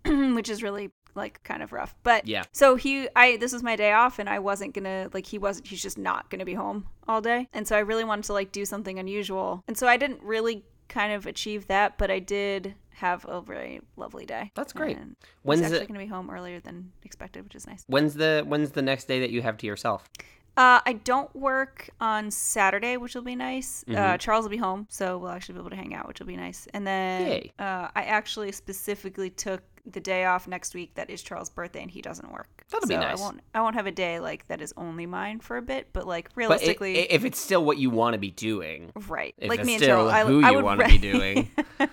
[0.35, 1.94] which is really like kind of rough.
[2.02, 2.44] But Yeah.
[2.52, 5.68] So he, I, this was my day off, and I wasn't gonna like he wasn't.
[5.68, 8.50] He's just not gonna be home all day, and so I really wanted to like
[8.50, 12.74] do something unusual, and so I didn't really kind of achieve that, but I did
[12.94, 14.50] have a very lovely day.
[14.55, 14.96] That's great.
[14.96, 17.85] And When's actually it- going to be home earlier than expected, which is nice.
[17.87, 20.09] when's the when's the next day that you have to yourself?
[20.55, 23.85] Uh, I don't work on Saturday, which will be nice.
[23.88, 23.98] Mm-hmm.
[23.98, 26.26] Uh, Charles will be home, so we'll actually be able to hang out, which will
[26.26, 26.68] be nice.
[26.74, 30.94] And then uh, I actually specifically took the day off next week.
[30.96, 32.62] That is Charles' birthday, and he doesn't work.
[32.72, 33.18] That'll be nice.
[33.20, 33.40] I won't.
[33.54, 36.30] I won't have a day like that is only mine for a bit, but like
[36.35, 39.35] But i- realistically, if it's still what you want to be doing, right?
[39.38, 40.98] if like it's me and still Charles, I, who I you would want to be
[40.98, 41.50] doing.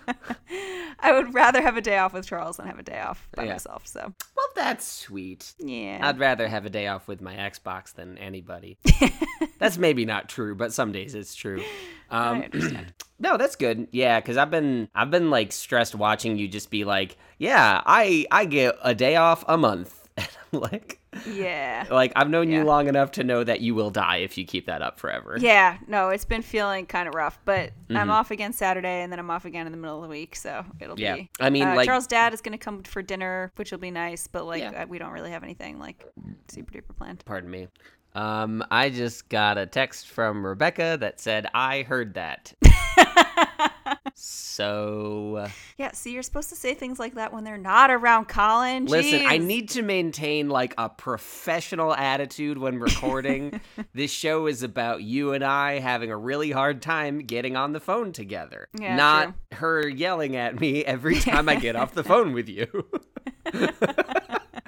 [1.02, 3.46] I would rather have a day off with Charles than have a day off by
[3.46, 3.54] Yeah.
[3.54, 3.88] myself.
[3.88, 5.54] So Well, that's sweet.
[5.58, 8.78] yeah, I'd rather have a day off with my Xbox than anybody.
[9.60, 11.63] that's maybe not true, but some days it's true.
[12.10, 12.94] I Um, understand.
[13.20, 13.88] no, that's good.
[13.92, 18.26] Yeah, because I've been I've been like stressed watching you just be like, yeah, I
[18.32, 19.99] I get a day off a month.
[20.60, 21.86] Like, yeah.
[21.92, 22.60] like I've known Yeah.
[22.60, 25.38] you long enough to know that you will die if you keep that up forever.
[25.40, 27.98] Yeah, no, it's been feeling kind of rough, but Mm-hmm.
[27.98, 30.36] I'm off again Saturday, and then I'm off again in the middle of the week,
[30.36, 31.16] so it'll Yeah.
[31.16, 31.30] be.
[31.40, 33.92] I mean, uh, like- Charles' dad is going to come for dinner, which will be
[33.92, 34.84] nice, but like Yeah.
[34.84, 36.04] uh, we don't really have anything like
[36.48, 37.24] super duper planned.
[37.26, 37.68] Pardon me.
[38.16, 42.54] Um, I just got a text from Rebecca that said I heard that.
[44.13, 48.28] so uh, Yeah, see, you're supposed to say things like that when they're not around
[48.28, 48.86] Colin.
[48.86, 53.62] Listen, I need to maintain like a professional attitude when recording.
[53.93, 57.80] this show is about you and I having a really hard time getting on the
[57.80, 58.67] phone together.
[58.80, 62.67] Yeah, Not her yelling at me every time I get off the phone with you.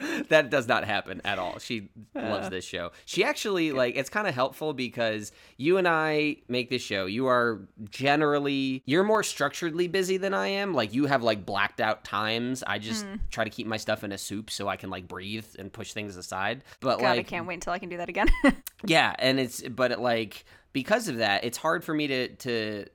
[0.29, 1.59] that does not happen at all.
[1.59, 2.91] She loves this show.
[3.05, 7.05] She actually like it's kind of helpful because you and I make this show.
[7.05, 10.73] You are generally you're more structuredly busy than I am.
[10.73, 12.63] Like you have like blacked out times.
[12.65, 13.19] I just mm.
[13.29, 15.93] try to keep my stuff in a soup so I can like breathe and push
[15.93, 16.63] things aside.
[16.79, 18.27] But God, I can't wait until I can do that again.
[18.85, 22.85] yeah, and it's but it, like because of that, it's hard for me to to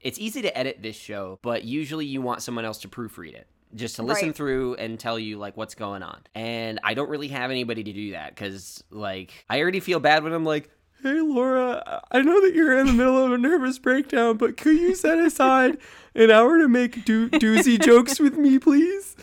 [0.00, 3.46] it's easy to edit this show, but usually you want someone else to proofread it.
[3.74, 4.36] Just to listen Right.
[4.36, 6.20] through and tell you like what's going on.
[6.34, 10.22] And I don't really have anybody to do that cuz like I already feel bad
[10.24, 10.70] when I'm like
[11.02, 14.76] Hey Laura, I know that you're in the middle of a nervous breakdown, but could
[14.78, 15.78] you set aside
[16.14, 19.16] an hour to make do- doozy jokes with me, please?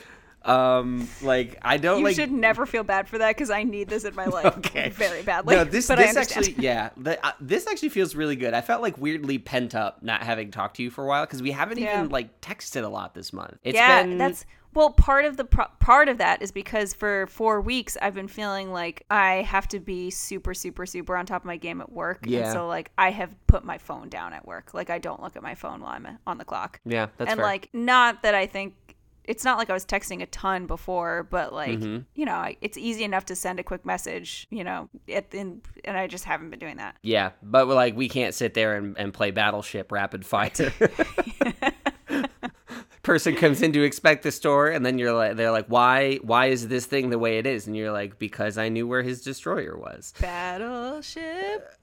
[0.46, 3.90] Um, like I don't you like should never feel bad for that because I need
[3.90, 4.90] this in my life Okay.
[4.90, 5.56] very badly.
[5.56, 8.54] No, this but this actually yeah, the, uh, this actually feels really good.
[8.54, 11.42] I felt like weirdly pent up not having talked to you for a while because
[11.42, 11.98] we haven't Yeah.
[12.00, 13.58] even like texted a lot this month.
[13.64, 17.28] It's yeah, been that's Well, part of the pro- part of that is because for
[17.28, 21.42] four weeks I've been feeling like I have to be super, super, super on top
[21.42, 22.20] of my game at work.
[22.26, 22.44] Yeah.
[22.46, 24.74] And so like I have put my phone down at work.
[24.74, 26.80] Like I don't look at my phone while I'm on the clock.
[26.86, 27.46] Yeah, that's and fair.
[27.46, 28.76] like not that I think
[29.30, 32.00] it's not like I was texting a ton before, but like Mm-hmm.
[32.16, 34.48] you know, I, it's easy enough to send a quick message.
[34.50, 36.96] You know, at, in, and I just haven't been doing that.
[37.04, 40.50] yeah, but we're like we can't sit there and, and play Battleship Rapid Fire.
[43.10, 46.46] Person comes in to expect the store, and then you're like, they're like, why, why
[46.46, 47.66] is this thing the way it is?
[47.66, 50.14] And you're like, because I knew where his destroyer was.
[50.22, 51.74] Battleship.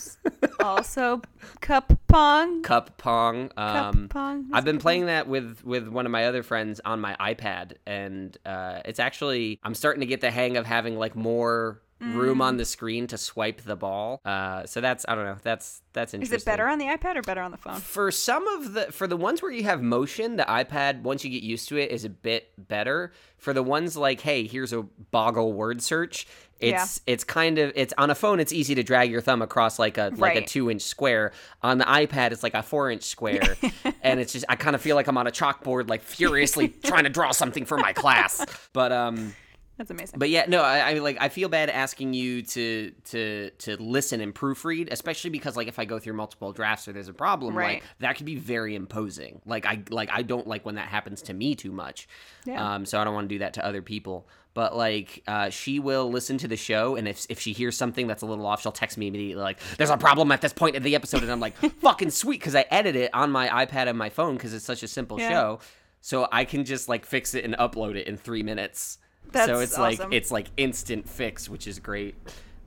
[0.60, 1.22] also,
[1.60, 2.62] cup pong.
[2.62, 3.48] Cup Pong.
[3.48, 4.48] Cup Um, pong.
[4.52, 8.36] I've been playing that with with one of my other friends on my iPad, and
[8.46, 12.42] uh, it's actually I'm starting to get the hang of having like more room Mm.
[12.42, 14.20] on the screen to swipe the ball.
[14.24, 15.36] Uh, so that's I don't know.
[15.42, 16.36] That's that's interesting.
[16.36, 17.80] Is it better on the iPad or better on the phone?
[17.80, 21.30] For some of the for the ones where you have motion, the iPad once you
[21.30, 23.12] get used to it is a bit better.
[23.38, 26.26] For the ones like, hey, here's a boggle word search.
[26.58, 28.40] It's it's kind of it's on a phone.
[28.40, 31.32] It's easy to drag your thumb across like a like a two inch square.
[31.62, 33.56] On the iPad, it's like a four inch square,
[34.02, 37.04] and it's just I kind of feel like I'm on a chalkboard, like furiously trying
[37.04, 38.44] to draw something for my class.
[38.72, 39.34] But um,
[39.78, 40.18] That's amazing.
[40.18, 44.20] but yeah, no, I, I like I feel bad asking you to to to listen
[44.22, 47.54] and proofread, especially because like if I go through multiple drafts or there's a problem,
[47.56, 47.74] Right.
[47.74, 49.42] like that could be very imposing.
[49.44, 52.08] Like I like I don't like when that happens to me too much.
[52.46, 52.74] Yeah.
[52.74, 54.28] Um, so I don't want to do that to other people.
[54.54, 58.06] But like, uh, she will listen to the show, and if if she hears something
[58.06, 60.76] that's a little off, she'll text me immediately like, "There's a problem at this point
[60.76, 63.86] in the episode," and I'm like, "Fucking sweet," because I edit it on my iPad
[63.88, 65.28] and my phone because it's such a simple Yeah.
[65.28, 65.60] show,
[66.00, 68.96] so I can just like fix it and upload it in three minutes
[69.32, 72.14] so That's it's like it's like instant fix, which is great.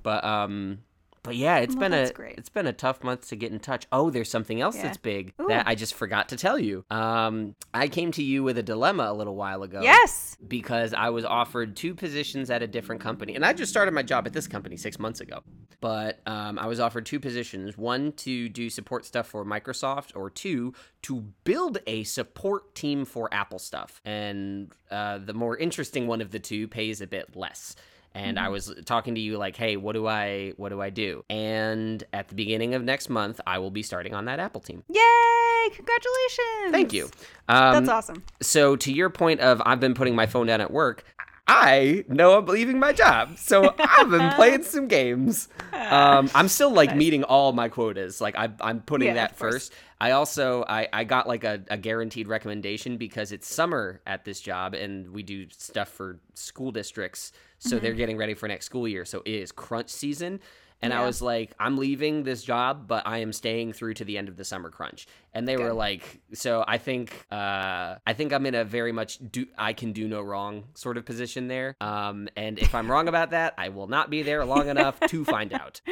[0.03, 0.80] But um
[1.24, 2.38] but yeah, it's Well, been a great.
[2.38, 3.86] it's been a tough month to get in touch.
[3.91, 4.84] Oh, there's something else Yeah.
[4.84, 5.47] that's big Ooh.
[5.47, 6.86] that I just forgot to tell you.
[6.89, 9.82] Um I came to you with a dilemma a little while ago.
[9.82, 10.38] yes.
[10.47, 13.36] Because I was offered two positions at a different company.
[13.36, 15.43] And I just started my job at this company 6 months ago.
[15.82, 20.30] But um, I was offered two positions, one to do support stuff for Microsoft or
[20.30, 24.01] two to build a support team for Apple stuff.
[24.05, 27.76] And uh, the more interesting one of the two pays a bit less.
[28.16, 31.24] And I was talking to you like, "Hey, what do I what do I do?"
[31.30, 34.84] And at the beginning of next month, I will be starting on that Apple team.
[34.89, 35.70] Yay!
[35.76, 36.72] Congratulations.
[36.72, 37.05] Thank you.
[37.47, 38.24] Um, That's awesome.
[38.41, 41.03] so to your point of I've been putting my phone down at work,
[41.47, 43.38] I know I'm leaving my job.
[43.38, 45.47] So I've been playing some games.
[45.74, 48.22] Um, I'm still like meeting all my quotas.
[48.22, 49.74] Like I, I'm putting Yeah, that first.
[50.01, 54.41] I also I, I got like a, a guaranteed recommendation because it's summer at this
[54.41, 57.32] job and we do stuff for school districts.
[57.60, 57.84] So Mm-hmm.
[57.84, 59.05] they're getting ready for next school year.
[59.05, 60.39] So it is crunch season.
[60.82, 64.18] And I was like, I'm leaving this job, but I am staying through to the
[64.18, 65.07] end of the summer crunch.
[65.34, 69.20] And they were like, so I think, uh, I think I'm in a very much
[69.30, 71.76] do I can do no wrong sort of position there.
[71.82, 75.26] Um, and if I'm wrong about that, I will not be there long enough to
[75.36, 75.82] find out.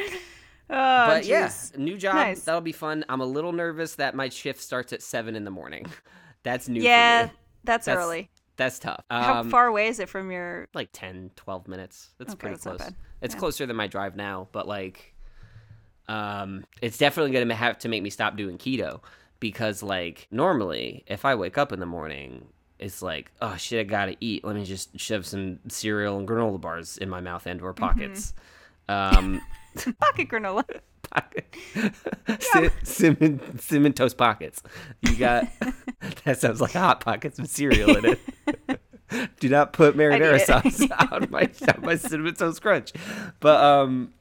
[0.70, 1.28] Oh, But jeez.
[1.28, 1.50] yeah,
[1.82, 2.14] new job.
[2.16, 2.42] Nice.
[2.44, 3.02] That'll be fun.
[3.08, 5.86] I'm a little nervous that my shift starts at seven in the morning.
[6.42, 6.80] That's new.
[6.80, 7.32] for Yeah, me.
[7.64, 8.28] that's, That's- early.
[8.58, 9.02] That's tough.
[9.10, 10.68] How Um, far away is it from your?
[10.74, 12.92] like 10 12 minutes that's Okay, pretty that's close
[13.22, 13.40] it's Yeah.
[13.40, 15.14] closer than my drive now but like
[16.08, 19.00] um it's definitely gonna have to make me stop doing keto
[19.40, 22.46] because like normally if i wake up in the morning
[22.78, 26.60] it's like oh shit i gotta eat let me just shove some cereal and granola
[26.60, 27.80] bars in my mouth and or Mm-hmm.
[27.80, 28.34] pockets
[28.88, 29.40] um
[30.00, 30.64] Pocket granola.
[31.10, 31.54] pocket
[32.40, 34.62] Sim- cinnamon, cinnamon toast pockets
[35.02, 35.46] you got
[36.24, 38.80] that sounds like hot pockets with cereal in it
[39.40, 40.80] do not put marinara sauce
[41.12, 42.92] on my on my cinnamon toast crunch
[43.40, 44.12] but um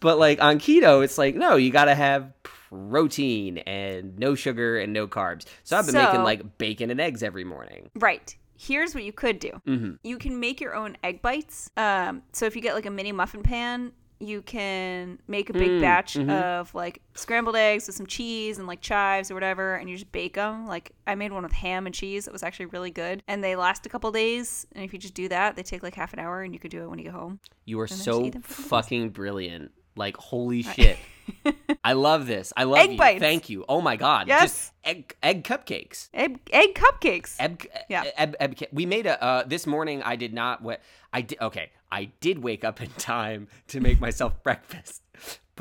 [0.00, 4.92] but like on keto it's like no you gotta have protein and no sugar and
[4.92, 8.36] no carbs so i've been making like bacon and eggs every morning Right.
[8.56, 9.50] Here's what you could do.
[9.66, 9.94] mm-hmm.
[10.04, 11.68] You can make your own egg bites.
[11.76, 13.90] Um, so if you get like a mini muffin pan,
[14.22, 16.30] you can make a big Mm, batch mhm.
[16.30, 20.12] of like scrambled eggs with some cheese and like chives or whatever, and you just
[20.12, 20.66] bake them.
[20.66, 22.26] Like I made one with ham and cheese.
[22.26, 24.66] It was actually really good, and they last a couple days.
[24.74, 26.70] And if you just do that, they take like half an hour, and you could
[26.70, 27.40] do it when you get home.
[27.64, 28.68] you are so eat them for the days.
[28.68, 30.98] fucking brilliant like holy shit
[31.84, 33.20] i love this i love Egg you bites.
[33.20, 34.42] thank you oh my god Yes.
[34.42, 37.36] just egg egg cupcakes Egg, egg cupcakes.
[37.38, 38.04] Eb, Yeah.
[38.16, 40.02] Eb, Eb, we made a uh, this morning.
[40.02, 40.62] I did not.
[40.62, 40.80] What
[41.12, 41.40] I did.
[41.40, 45.02] Okay, I did wake up in time to make myself breakfast,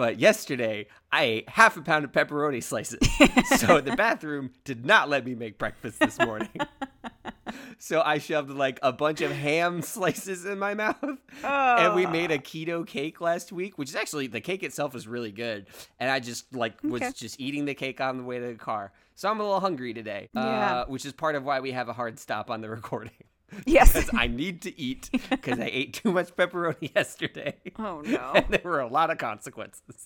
[0.01, 3.07] but yesterday I ate half a pound of pepperoni slices.
[3.59, 6.49] so the bathroom did not let me make breakfast this morning.
[7.77, 10.97] so I shoved like a bunch of ham slices in my mouth.
[11.43, 11.75] Oh.
[11.77, 15.07] And we made a keto cake last week, which is actually the cake itself is
[15.07, 15.67] really good.
[15.99, 17.11] And I just like was Okay.
[17.15, 18.93] just eating the cake on the way to the car.
[19.13, 20.29] So I'm a little hungry today.
[20.33, 20.41] Yeah.
[20.79, 23.11] Uh, which is part of why we have a hard stop on the recording.
[23.65, 23.93] Yes.
[23.93, 27.55] Because I need to eat because I ate too much pepperoni yesterday.
[27.77, 28.31] oh no.
[28.35, 29.83] And there were a lot of consequences.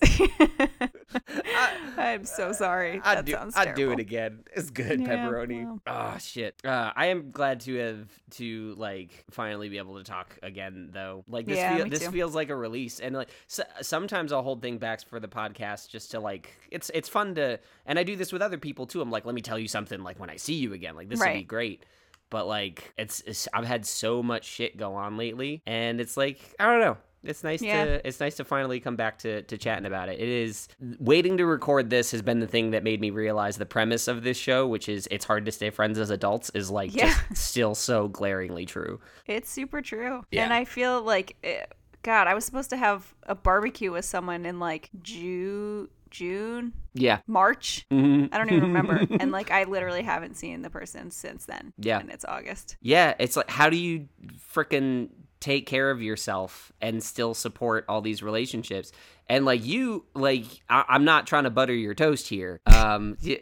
[1.98, 3.00] I'm so sorry.
[3.04, 4.40] I'd that do, sounds I'd do it again.
[4.54, 5.64] It's good Yeah, pepperoni.
[5.64, 5.80] well.
[5.86, 6.60] Oh shit.
[6.64, 11.24] Uh, I am glad to have to like finally be able to talk again though.
[11.28, 12.10] Like this Yeah, feel, this too.
[12.10, 15.88] feels like a release and like so, sometimes I'll hold things back for the podcast
[15.88, 19.00] just to like it's it's fun to and I do this with other people too.
[19.00, 20.96] I'm like let me tell you something like when I see you again.
[20.96, 21.84] Like this will be great.
[22.30, 26.40] But like it's, it's I've had so much shit go on lately and it's like
[26.58, 26.96] I don't know.
[27.22, 27.84] It's nice Yeah.
[27.84, 30.20] to it's nice to finally come back to, to chatting about it.
[30.20, 30.68] It is
[31.00, 34.22] waiting to record this has been the thing that made me realize the premise of
[34.22, 37.12] this show, which is it's hard to stay friends as adults, is like Yeah.
[37.30, 39.00] just still so glaringly true.
[39.26, 40.22] It's super true.
[40.30, 40.44] Yeah.
[40.44, 41.64] And I feel like, eh,
[42.02, 47.18] God, I was supposed to have a barbecue with someone in like June, June, Yeah.
[47.26, 47.86] March.
[47.90, 48.28] Mhm.
[48.32, 49.00] I don't even remember.
[49.20, 51.72] and like, I literally haven't seen the person since then.
[51.78, 51.98] Yeah.
[51.98, 52.76] And it's August.
[52.80, 54.08] Yeah, it's like how do you
[54.54, 58.92] freaking take care of yourself and still support all these relationships?
[59.28, 62.60] And like you, like I- I'm not trying to butter your toast here.
[62.66, 63.38] Um, yeah,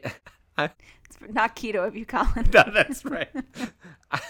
[0.56, 0.70] I-
[1.30, 2.50] not keto of you, Colin.
[2.52, 3.28] no, that's right.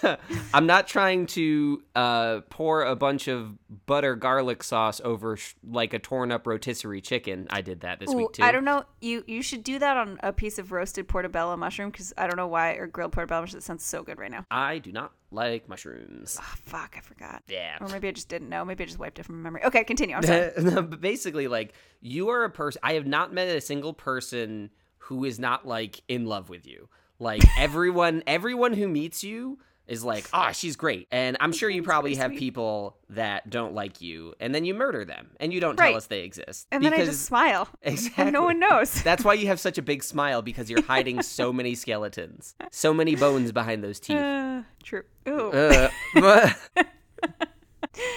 [0.54, 5.92] I'm not trying to uh, pour a bunch of butter garlic sauce over sh- like
[5.92, 7.46] a torn up rotisserie chicken.
[7.50, 8.42] I did that this Ooh, week too.
[8.42, 8.84] I don't know.
[9.00, 12.36] You you should do that on a piece of roasted portobello mushroom because I don't
[12.36, 13.58] know why or grilled portobello mushroom.
[13.58, 14.44] It sounds so good right now.
[14.50, 16.38] I do not like mushrooms.
[16.40, 17.42] Oh, fuck, I forgot.
[17.48, 17.76] Yeah.
[17.80, 18.64] Or maybe I just didn't know.
[18.64, 19.64] Maybe I just wiped it from my memory.
[19.64, 20.16] Okay, continue.
[20.16, 20.52] I'm sorry.
[20.84, 22.80] But basically, like you are a person.
[22.82, 24.70] I have not met a single person
[25.08, 26.88] who is not like in love with you.
[27.18, 31.06] Like everyone, everyone who meets you is like, ah, she's great.
[31.12, 35.04] And I'm sure you probably have people that don't like you, and then you murder
[35.04, 35.88] them, and you don't Right.
[35.90, 36.66] tell us they exist.
[36.72, 37.68] and then I just smile.
[37.82, 39.02] exactly And no one knows.
[39.04, 42.94] That's why you have such a big smile because you're hiding so many skeletons, so
[42.94, 44.16] many bones behind those teeth.
[44.16, 45.02] Uh, true.
[45.28, 45.50] Ooh.
[45.52, 45.90] Uh,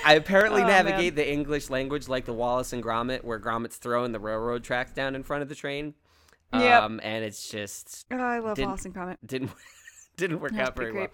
[0.05, 4.11] I apparently Oh, navigate the English language like the Wallace and Gromit, where Gromit's throwing
[4.11, 5.93] the railroad tracks down in front of the train.
[6.53, 6.83] Yep.
[6.83, 9.17] Um, and it's just oh, I love Wallace and Gromit.
[9.25, 9.51] didn't
[10.17, 11.07] didn't work That's out very well.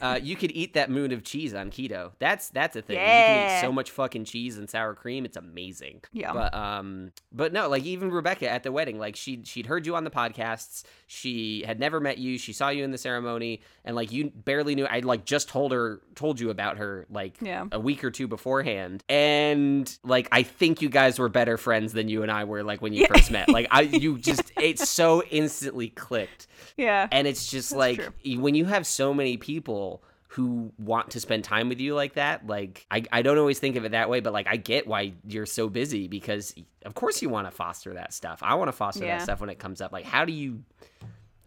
[0.00, 2.12] Uh, you could eat that moon of cheese on keto.
[2.18, 2.96] That's that's a thing.
[2.96, 3.60] You can eat Yeah.
[3.62, 5.24] so much fucking cheese and sour cream.
[5.24, 6.02] It's amazing.
[6.12, 6.32] Yeah.
[6.32, 9.96] But um, but no, like even Rebecca at the wedding, like she she'd heard you
[9.96, 10.84] on the podcasts.
[11.06, 12.38] She had never met you.
[12.38, 14.84] She saw you in the ceremony, and like you barely knew.
[14.86, 17.64] I like just told her told you about her like Yeah.
[17.72, 22.08] a week or two beforehand, and like I think you guys were better friends than
[22.08, 23.08] you and I were like when you Yeah.
[23.14, 23.48] first met.
[23.48, 26.46] Like I, you just it so instantly clicked
[26.76, 27.08] yeah.
[27.10, 28.12] and it's just That's like true.
[28.42, 32.46] When you have so many people who want to spend time with you like that
[32.46, 35.12] like I, I don't always think of it that way but like i get why
[35.26, 36.54] you're so busy because
[36.86, 39.18] of course you want to foster that stuff i want to foster Yeah.
[39.18, 40.62] that stuff when it comes up like how do you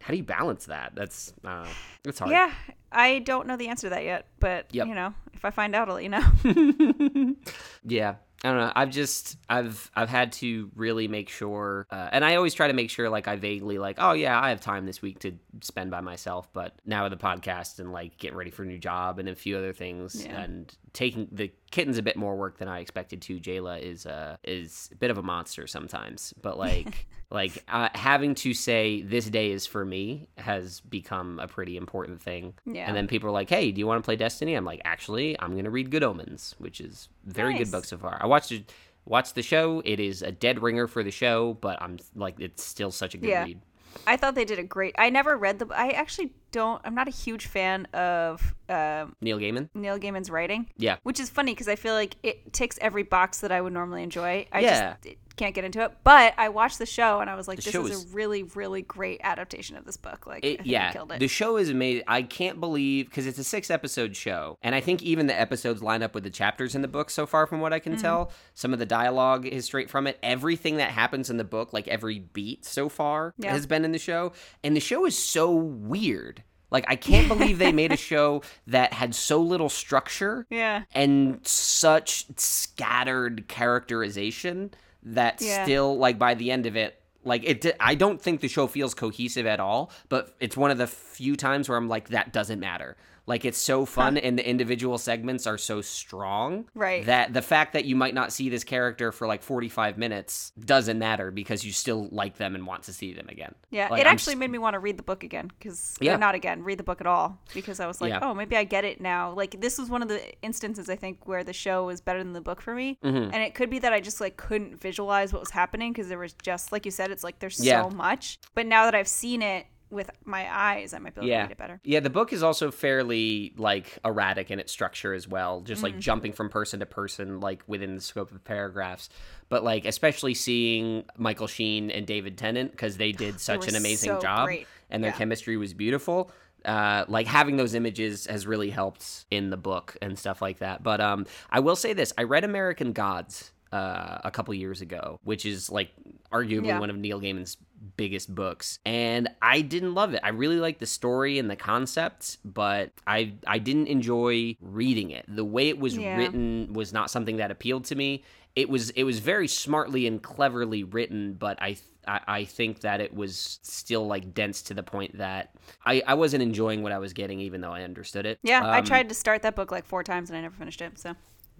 [0.00, 1.66] how do you balance that that's uh
[2.04, 2.52] it's hard Yeah.
[2.92, 4.86] I don't know the answer to that yet, but Yep.
[4.86, 7.34] you know, if I find out, I'll let you know.
[7.84, 8.14] yeah
[8.44, 12.34] i don't know i've just i've i've had to really make sure uh, and i
[12.36, 15.00] always try to make sure like i vaguely like oh yeah i have time this
[15.02, 15.32] week to
[15.62, 18.78] spend by myself but now with the podcast and like getting ready for a new
[18.78, 20.40] job and a few other things Yeah.
[20.42, 24.36] and taking the kitten's a bit more work than i expected to jayla is uh
[24.44, 29.26] is a bit of a monster sometimes but like like uh, having to say this
[29.28, 32.86] day is for me has become a pretty important thing Yeah.
[32.86, 35.38] and then people are like hey do you want to play destiny i'm like actually
[35.40, 37.64] i'm gonna read good omens which is very Nice.
[37.64, 38.72] good book so far i watched it
[39.04, 42.62] watched the show it is a dead ringer for the show but i'm like it's
[42.64, 43.44] still such a good Yeah.
[43.44, 43.60] read
[44.06, 44.94] I thought they did a great.
[44.98, 45.66] I never read the.
[45.74, 46.80] I actually don't.
[46.84, 50.68] I'm not a huge fan of um, neil gaiman Neil Gaiman's writing.
[50.76, 53.72] yeah Which is funny because I feel like it ticks every box that I would
[53.72, 54.46] normally enjoy.
[54.52, 54.96] I Yeah.
[55.04, 55.92] just can't get into it.
[56.02, 58.42] But I watched the show and I was like, The this is, is- a really,
[58.42, 60.26] really great adaptation of this book.
[60.26, 61.20] Like, I It, yeah, killed it.
[61.20, 62.04] the show is amazing.
[62.08, 65.82] I can't believe because it's a six episode show, and I think even the episodes
[65.82, 68.00] line up with the chapters in the book so far, from what I can Mm-hmm.
[68.02, 68.32] tell.
[68.54, 70.18] Some of the dialogue is straight from it.
[70.22, 73.52] Everything that happens in the book, like every beat so far, Yeah.
[73.52, 74.32] has been in the show,
[74.64, 76.42] and the show is so weird.
[76.70, 80.82] Like I can't believe they made a show that had so little structure yeah.
[80.94, 85.64] and such scattered characterization that Yeah.
[85.64, 88.94] still like by the end of it like it I don't think the show feels
[88.94, 92.60] cohesive at all but it's one of the few times where I'm like that doesn't
[92.60, 92.96] matter
[93.26, 97.04] Like it's so fun and the individual segments are so strong Right.
[97.06, 100.98] that the fact that you might not see this character for like 45 minutes doesn't
[100.98, 103.54] matter because you still like them and want to see them again.
[103.70, 106.16] Yeah, Like, it I'm actually made me want to read the book again because Yeah.
[106.16, 108.20] not again, read the book at all because I was like, Yeah.
[108.22, 109.32] oh, maybe I get it now.
[109.32, 112.32] Like this was one of the instances I think where the show was better than
[112.32, 113.32] the book for me, Mm-hmm.
[113.34, 116.18] and it could be that I just like couldn't visualize what was happening because there
[116.18, 117.82] was just like you said, it's like there's Yeah.
[117.82, 118.38] so much.
[118.54, 121.50] But now that I've seen it with my eyes, I might be able to read
[121.52, 121.80] it better.
[121.84, 125.98] Yeah, the book is also fairly like erratic in its structure as well, just like
[125.98, 129.08] jumping from person to person like within the scope of paragraphs.
[129.48, 133.76] But like especially seeing Michael Sheen and David Tennant because they did such were an
[133.76, 134.66] amazing so job great.
[134.90, 135.18] and their Yeah.
[135.18, 136.30] chemistry was beautiful.
[136.64, 140.82] Uh, like having those images has really helped in the book and stuff like that.
[140.82, 145.18] But um, I will say this: I read American Gods uh, a couple years ago,
[145.24, 145.90] which is like
[146.32, 146.78] arguably Yeah.
[146.80, 147.56] one of Neil Gaiman's
[147.96, 150.20] biggest books, and I didn't love it.
[150.22, 155.24] I really liked the story and the concepts, but I I didn't enjoy reading it.
[155.28, 156.16] The way it was Yeah.
[156.16, 158.24] written was not something that appealed to me.
[158.54, 161.76] It was it was very smartly and cleverly written, but I.
[162.08, 165.50] I I think that it was still like dense to the point that
[165.84, 168.38] I, I wasn't enjoying what I was getting, even though I understood it.
[168.44, 170.80] Yeah, I Um, tried to start that book like four times and I never finished
[170.80, 171.00] it.
[171.00, 171.16] So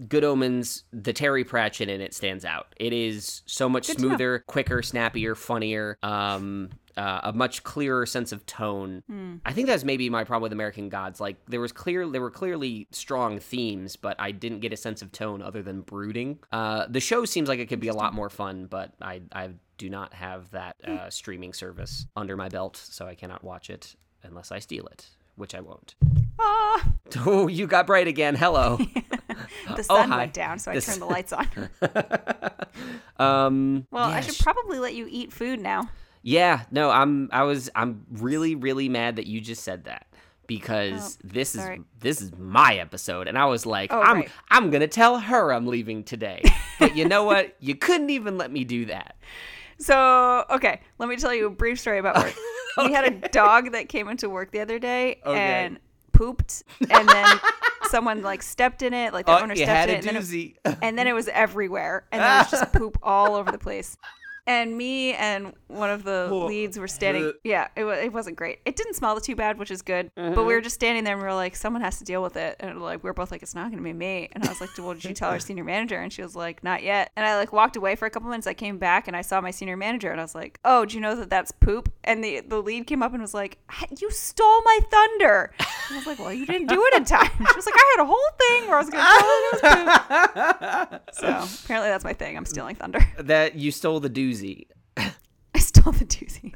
[0.09, 2.75] Good Omens, the Terry Pratchett in it stands out.
[2.79, 8.33] It is so much Good smoother, quicker, snappier, funnier, um, uh, a much clearer sense
[8.33, 9.03] of tone.
[9.07, 9.37] Hmm.
[9.45, 11.21] I think that's maybe my problem with American Gods.
[11.21, 15.03] Like there was clear, there were clearly strong themes, but I didn't get a sense
[15.03, 16.39] of tone other than brooding.
[16.53, 19.51] Uh, the show seems like it could be a lot more fun, but I, I
[19.79, 20.97] do not have that Hmm.
[20.97, 25.07] uh, streaming service under my belt, so I cannot watch it unless I steal it,
[25.37, 25.95] which I won't.
[26.39, 26.93] ah,
[27.27, 28.35] Oh, you got bright again.
[28.37, 28.79] Hello.
[29.75, 30.17] the Oh, sun hi.
[30.19, 31.49] went down, so I This- turned the lights on.
[33.19, 33.87] um.
[33.91, 35.89] Well, I should sh- probably let you eat food now.
[36.23, 40.07] Yeah, no, I'm I was I'm really really mad that you just said that
[40.49, 44.31] because this is Oh, this is my episode and I was like Oh, I'm right.
[44.51, 46.43] I'm going to tell her I'm leaving today.
[46.81, 47.55] but you know what?
[47.61, 49.17] You couldn't even let me do that.
[49.79, 52.35] So, okay, let me tell you a brief story about work.
[52.79, 55.39] We had a dog that came into work the other day Okay.
[55.39, 55.79] and
[56.13, 57.41] pooped, and then
[57.91, 60.79] someone like stepped in it, like the Oh, owner stepped in it, and then, it,
[60.83, 63.97] and then it was everywhere, and there was just poop all over the place.
[64.47, 66.47] And me and one of the Whoa.
[66.47, 67.33] leads were standing.
[67.43, 68.61] Yeah, it, it wasn't great.
[68.65, 70.11] It didn't smell too bad, which is good.
[70.15, 70.39] But Mm-hmm.
[70.47, 72.57] we were just standing there and we were like, someone has to deal with it.
[72.61, 74.29] And like we were both like, it's not going to be me.
[74.33, 75.97] And I was like, well, did you tell our senior manager?
[75.99, 77.11] And she was like, not yet.
[77.17, 78.47] And I like walked away for a couple minutes.
[78.47, 80.95] I came back and I saw my senior manager and I was like, oh, do
[80.95, 81.91] you know that that's poop?
[82.05, 83.59] And the the lead came up and was like,
[83.99, 85.53] you stole my thunder.
[85.59, 87.31] And I was like, well, you didn't do it in time.
[87.47, 89.47] She was like, I had a whole thing where I was going to tell her
[89.47, 91.03] it was poop.
[91.13, 91.27] So
[91.65, 92.37] apparently that's my thing.
[92.37, 93.01] I'm stealing thunder.
[93.19, 94.09] that you stole the
[94.43, 94.67] doozy.
[94.97, 96.55] I stole the doozy.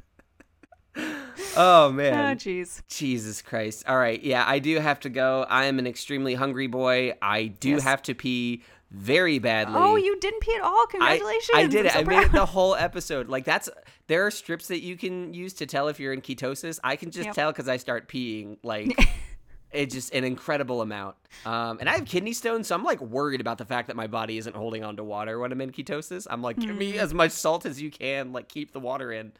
[1.56, 2.36] Oh Oh, man.
[2.38, 2.82] jeez.
[2.88, 3.84] Jesus Christ.
[3.88, 4.22] All right.
[4.22, 5.46] Yeah, I do have to go.
[5.48, 7.14] I am an extremely hungry boy.
[7.22, 7.82] I do Yes.
[7.84, 9.74] have to pee very badly.
[9.78, 10.86] Oh, you didn't pee at all.
[10.86, 11.50] Congratulations.
[11.54, 11.92] I did I'm it.
[11.92, 13.28] so I made it the whole episode.
[13.28, 13.68] Like that's
[14.08, 16.78] there are strips that you can use to tell if you're in ketosis.
[16.84, 17.34] I can just Yep.
[17.34, 18.96] tell because I start peeing like
[19.72, 21.16] it's just an incredible amount.
[21.46, 24.06] Um, and I have kidney stones, so I'm like worried about the fact that my
[24.06, 26.26] body isn't holding on to water when I'm in ketosis.
[26.30, 26.78] I'm like, give Hmm.
[26.78, 29.32] me as much salt as you can, like keep the water in.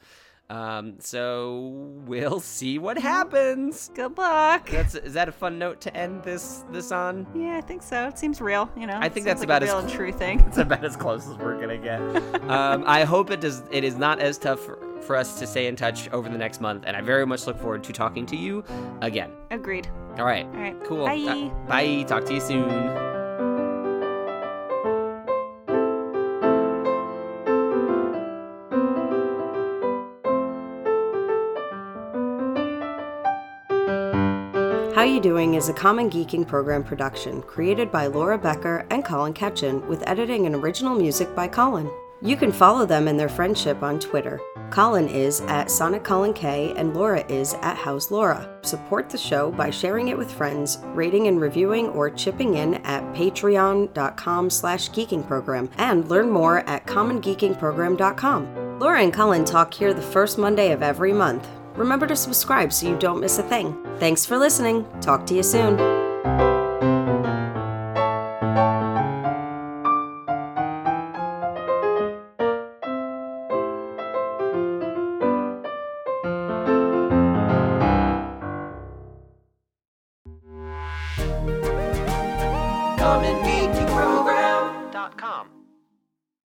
[0.49, 3.91] Um, so we'll see what happens.
[3.95, 4.69] Good luck.
[4.69, 7.25] That's is that a fun note to end this this on?
[7.37, 8.09] Yeah, I think so.
[8.09, 8.99] It seems real, you know.
[9.01, 10.41] I think that's like about a as real and cl- true thing.
[10.41, 12.01] It's about as close as we're gonna get.
[12.51, 13.63] um, I hope it does.
[13.71, 16.61] It is not as tough for, for us to stay in touch over the next
[16.61, 18.65] month, and I very much look forward to talking to you
[19.03, 19.31] again.
[19.53, 19.89] Agreed.
[20.19, 20.47] All right.
[20.47, 20.85] All right.
[20.85, 21.07] Cool.
[21.07, 21.51] Bye.
[21.53, 22.03] Uh, bye.
[22.05, 22.69] Talk to you soon.
[34.95, 39.33] How You Doing is a Common Geeking program production created by Laura Becker and Colin
[39.33, 41.91] Ketchin with editing and original music by Colin.
[42.23, 44.41] You can follow them and their friendship on Twitter.
[44.71, 48.49] Colin is at Sonic Colin K and Laura is at House Laura.
[48.63, 53.03] Support the show by sharing it with friends, rating and reviewing, or chipping in at
[53.15, 58.79] patreon.com slash geekingprogram and learn more at commongeekingprogram.com.
[58.79, 61.49] Laura and Colin talk here the first Monday of every month.
[61.75, 63.77] Remember to subscribe so you don't miss a thing.
[63.99, 64.87] Thanks for listening.
[65.01, 66.00] Talk to you soon.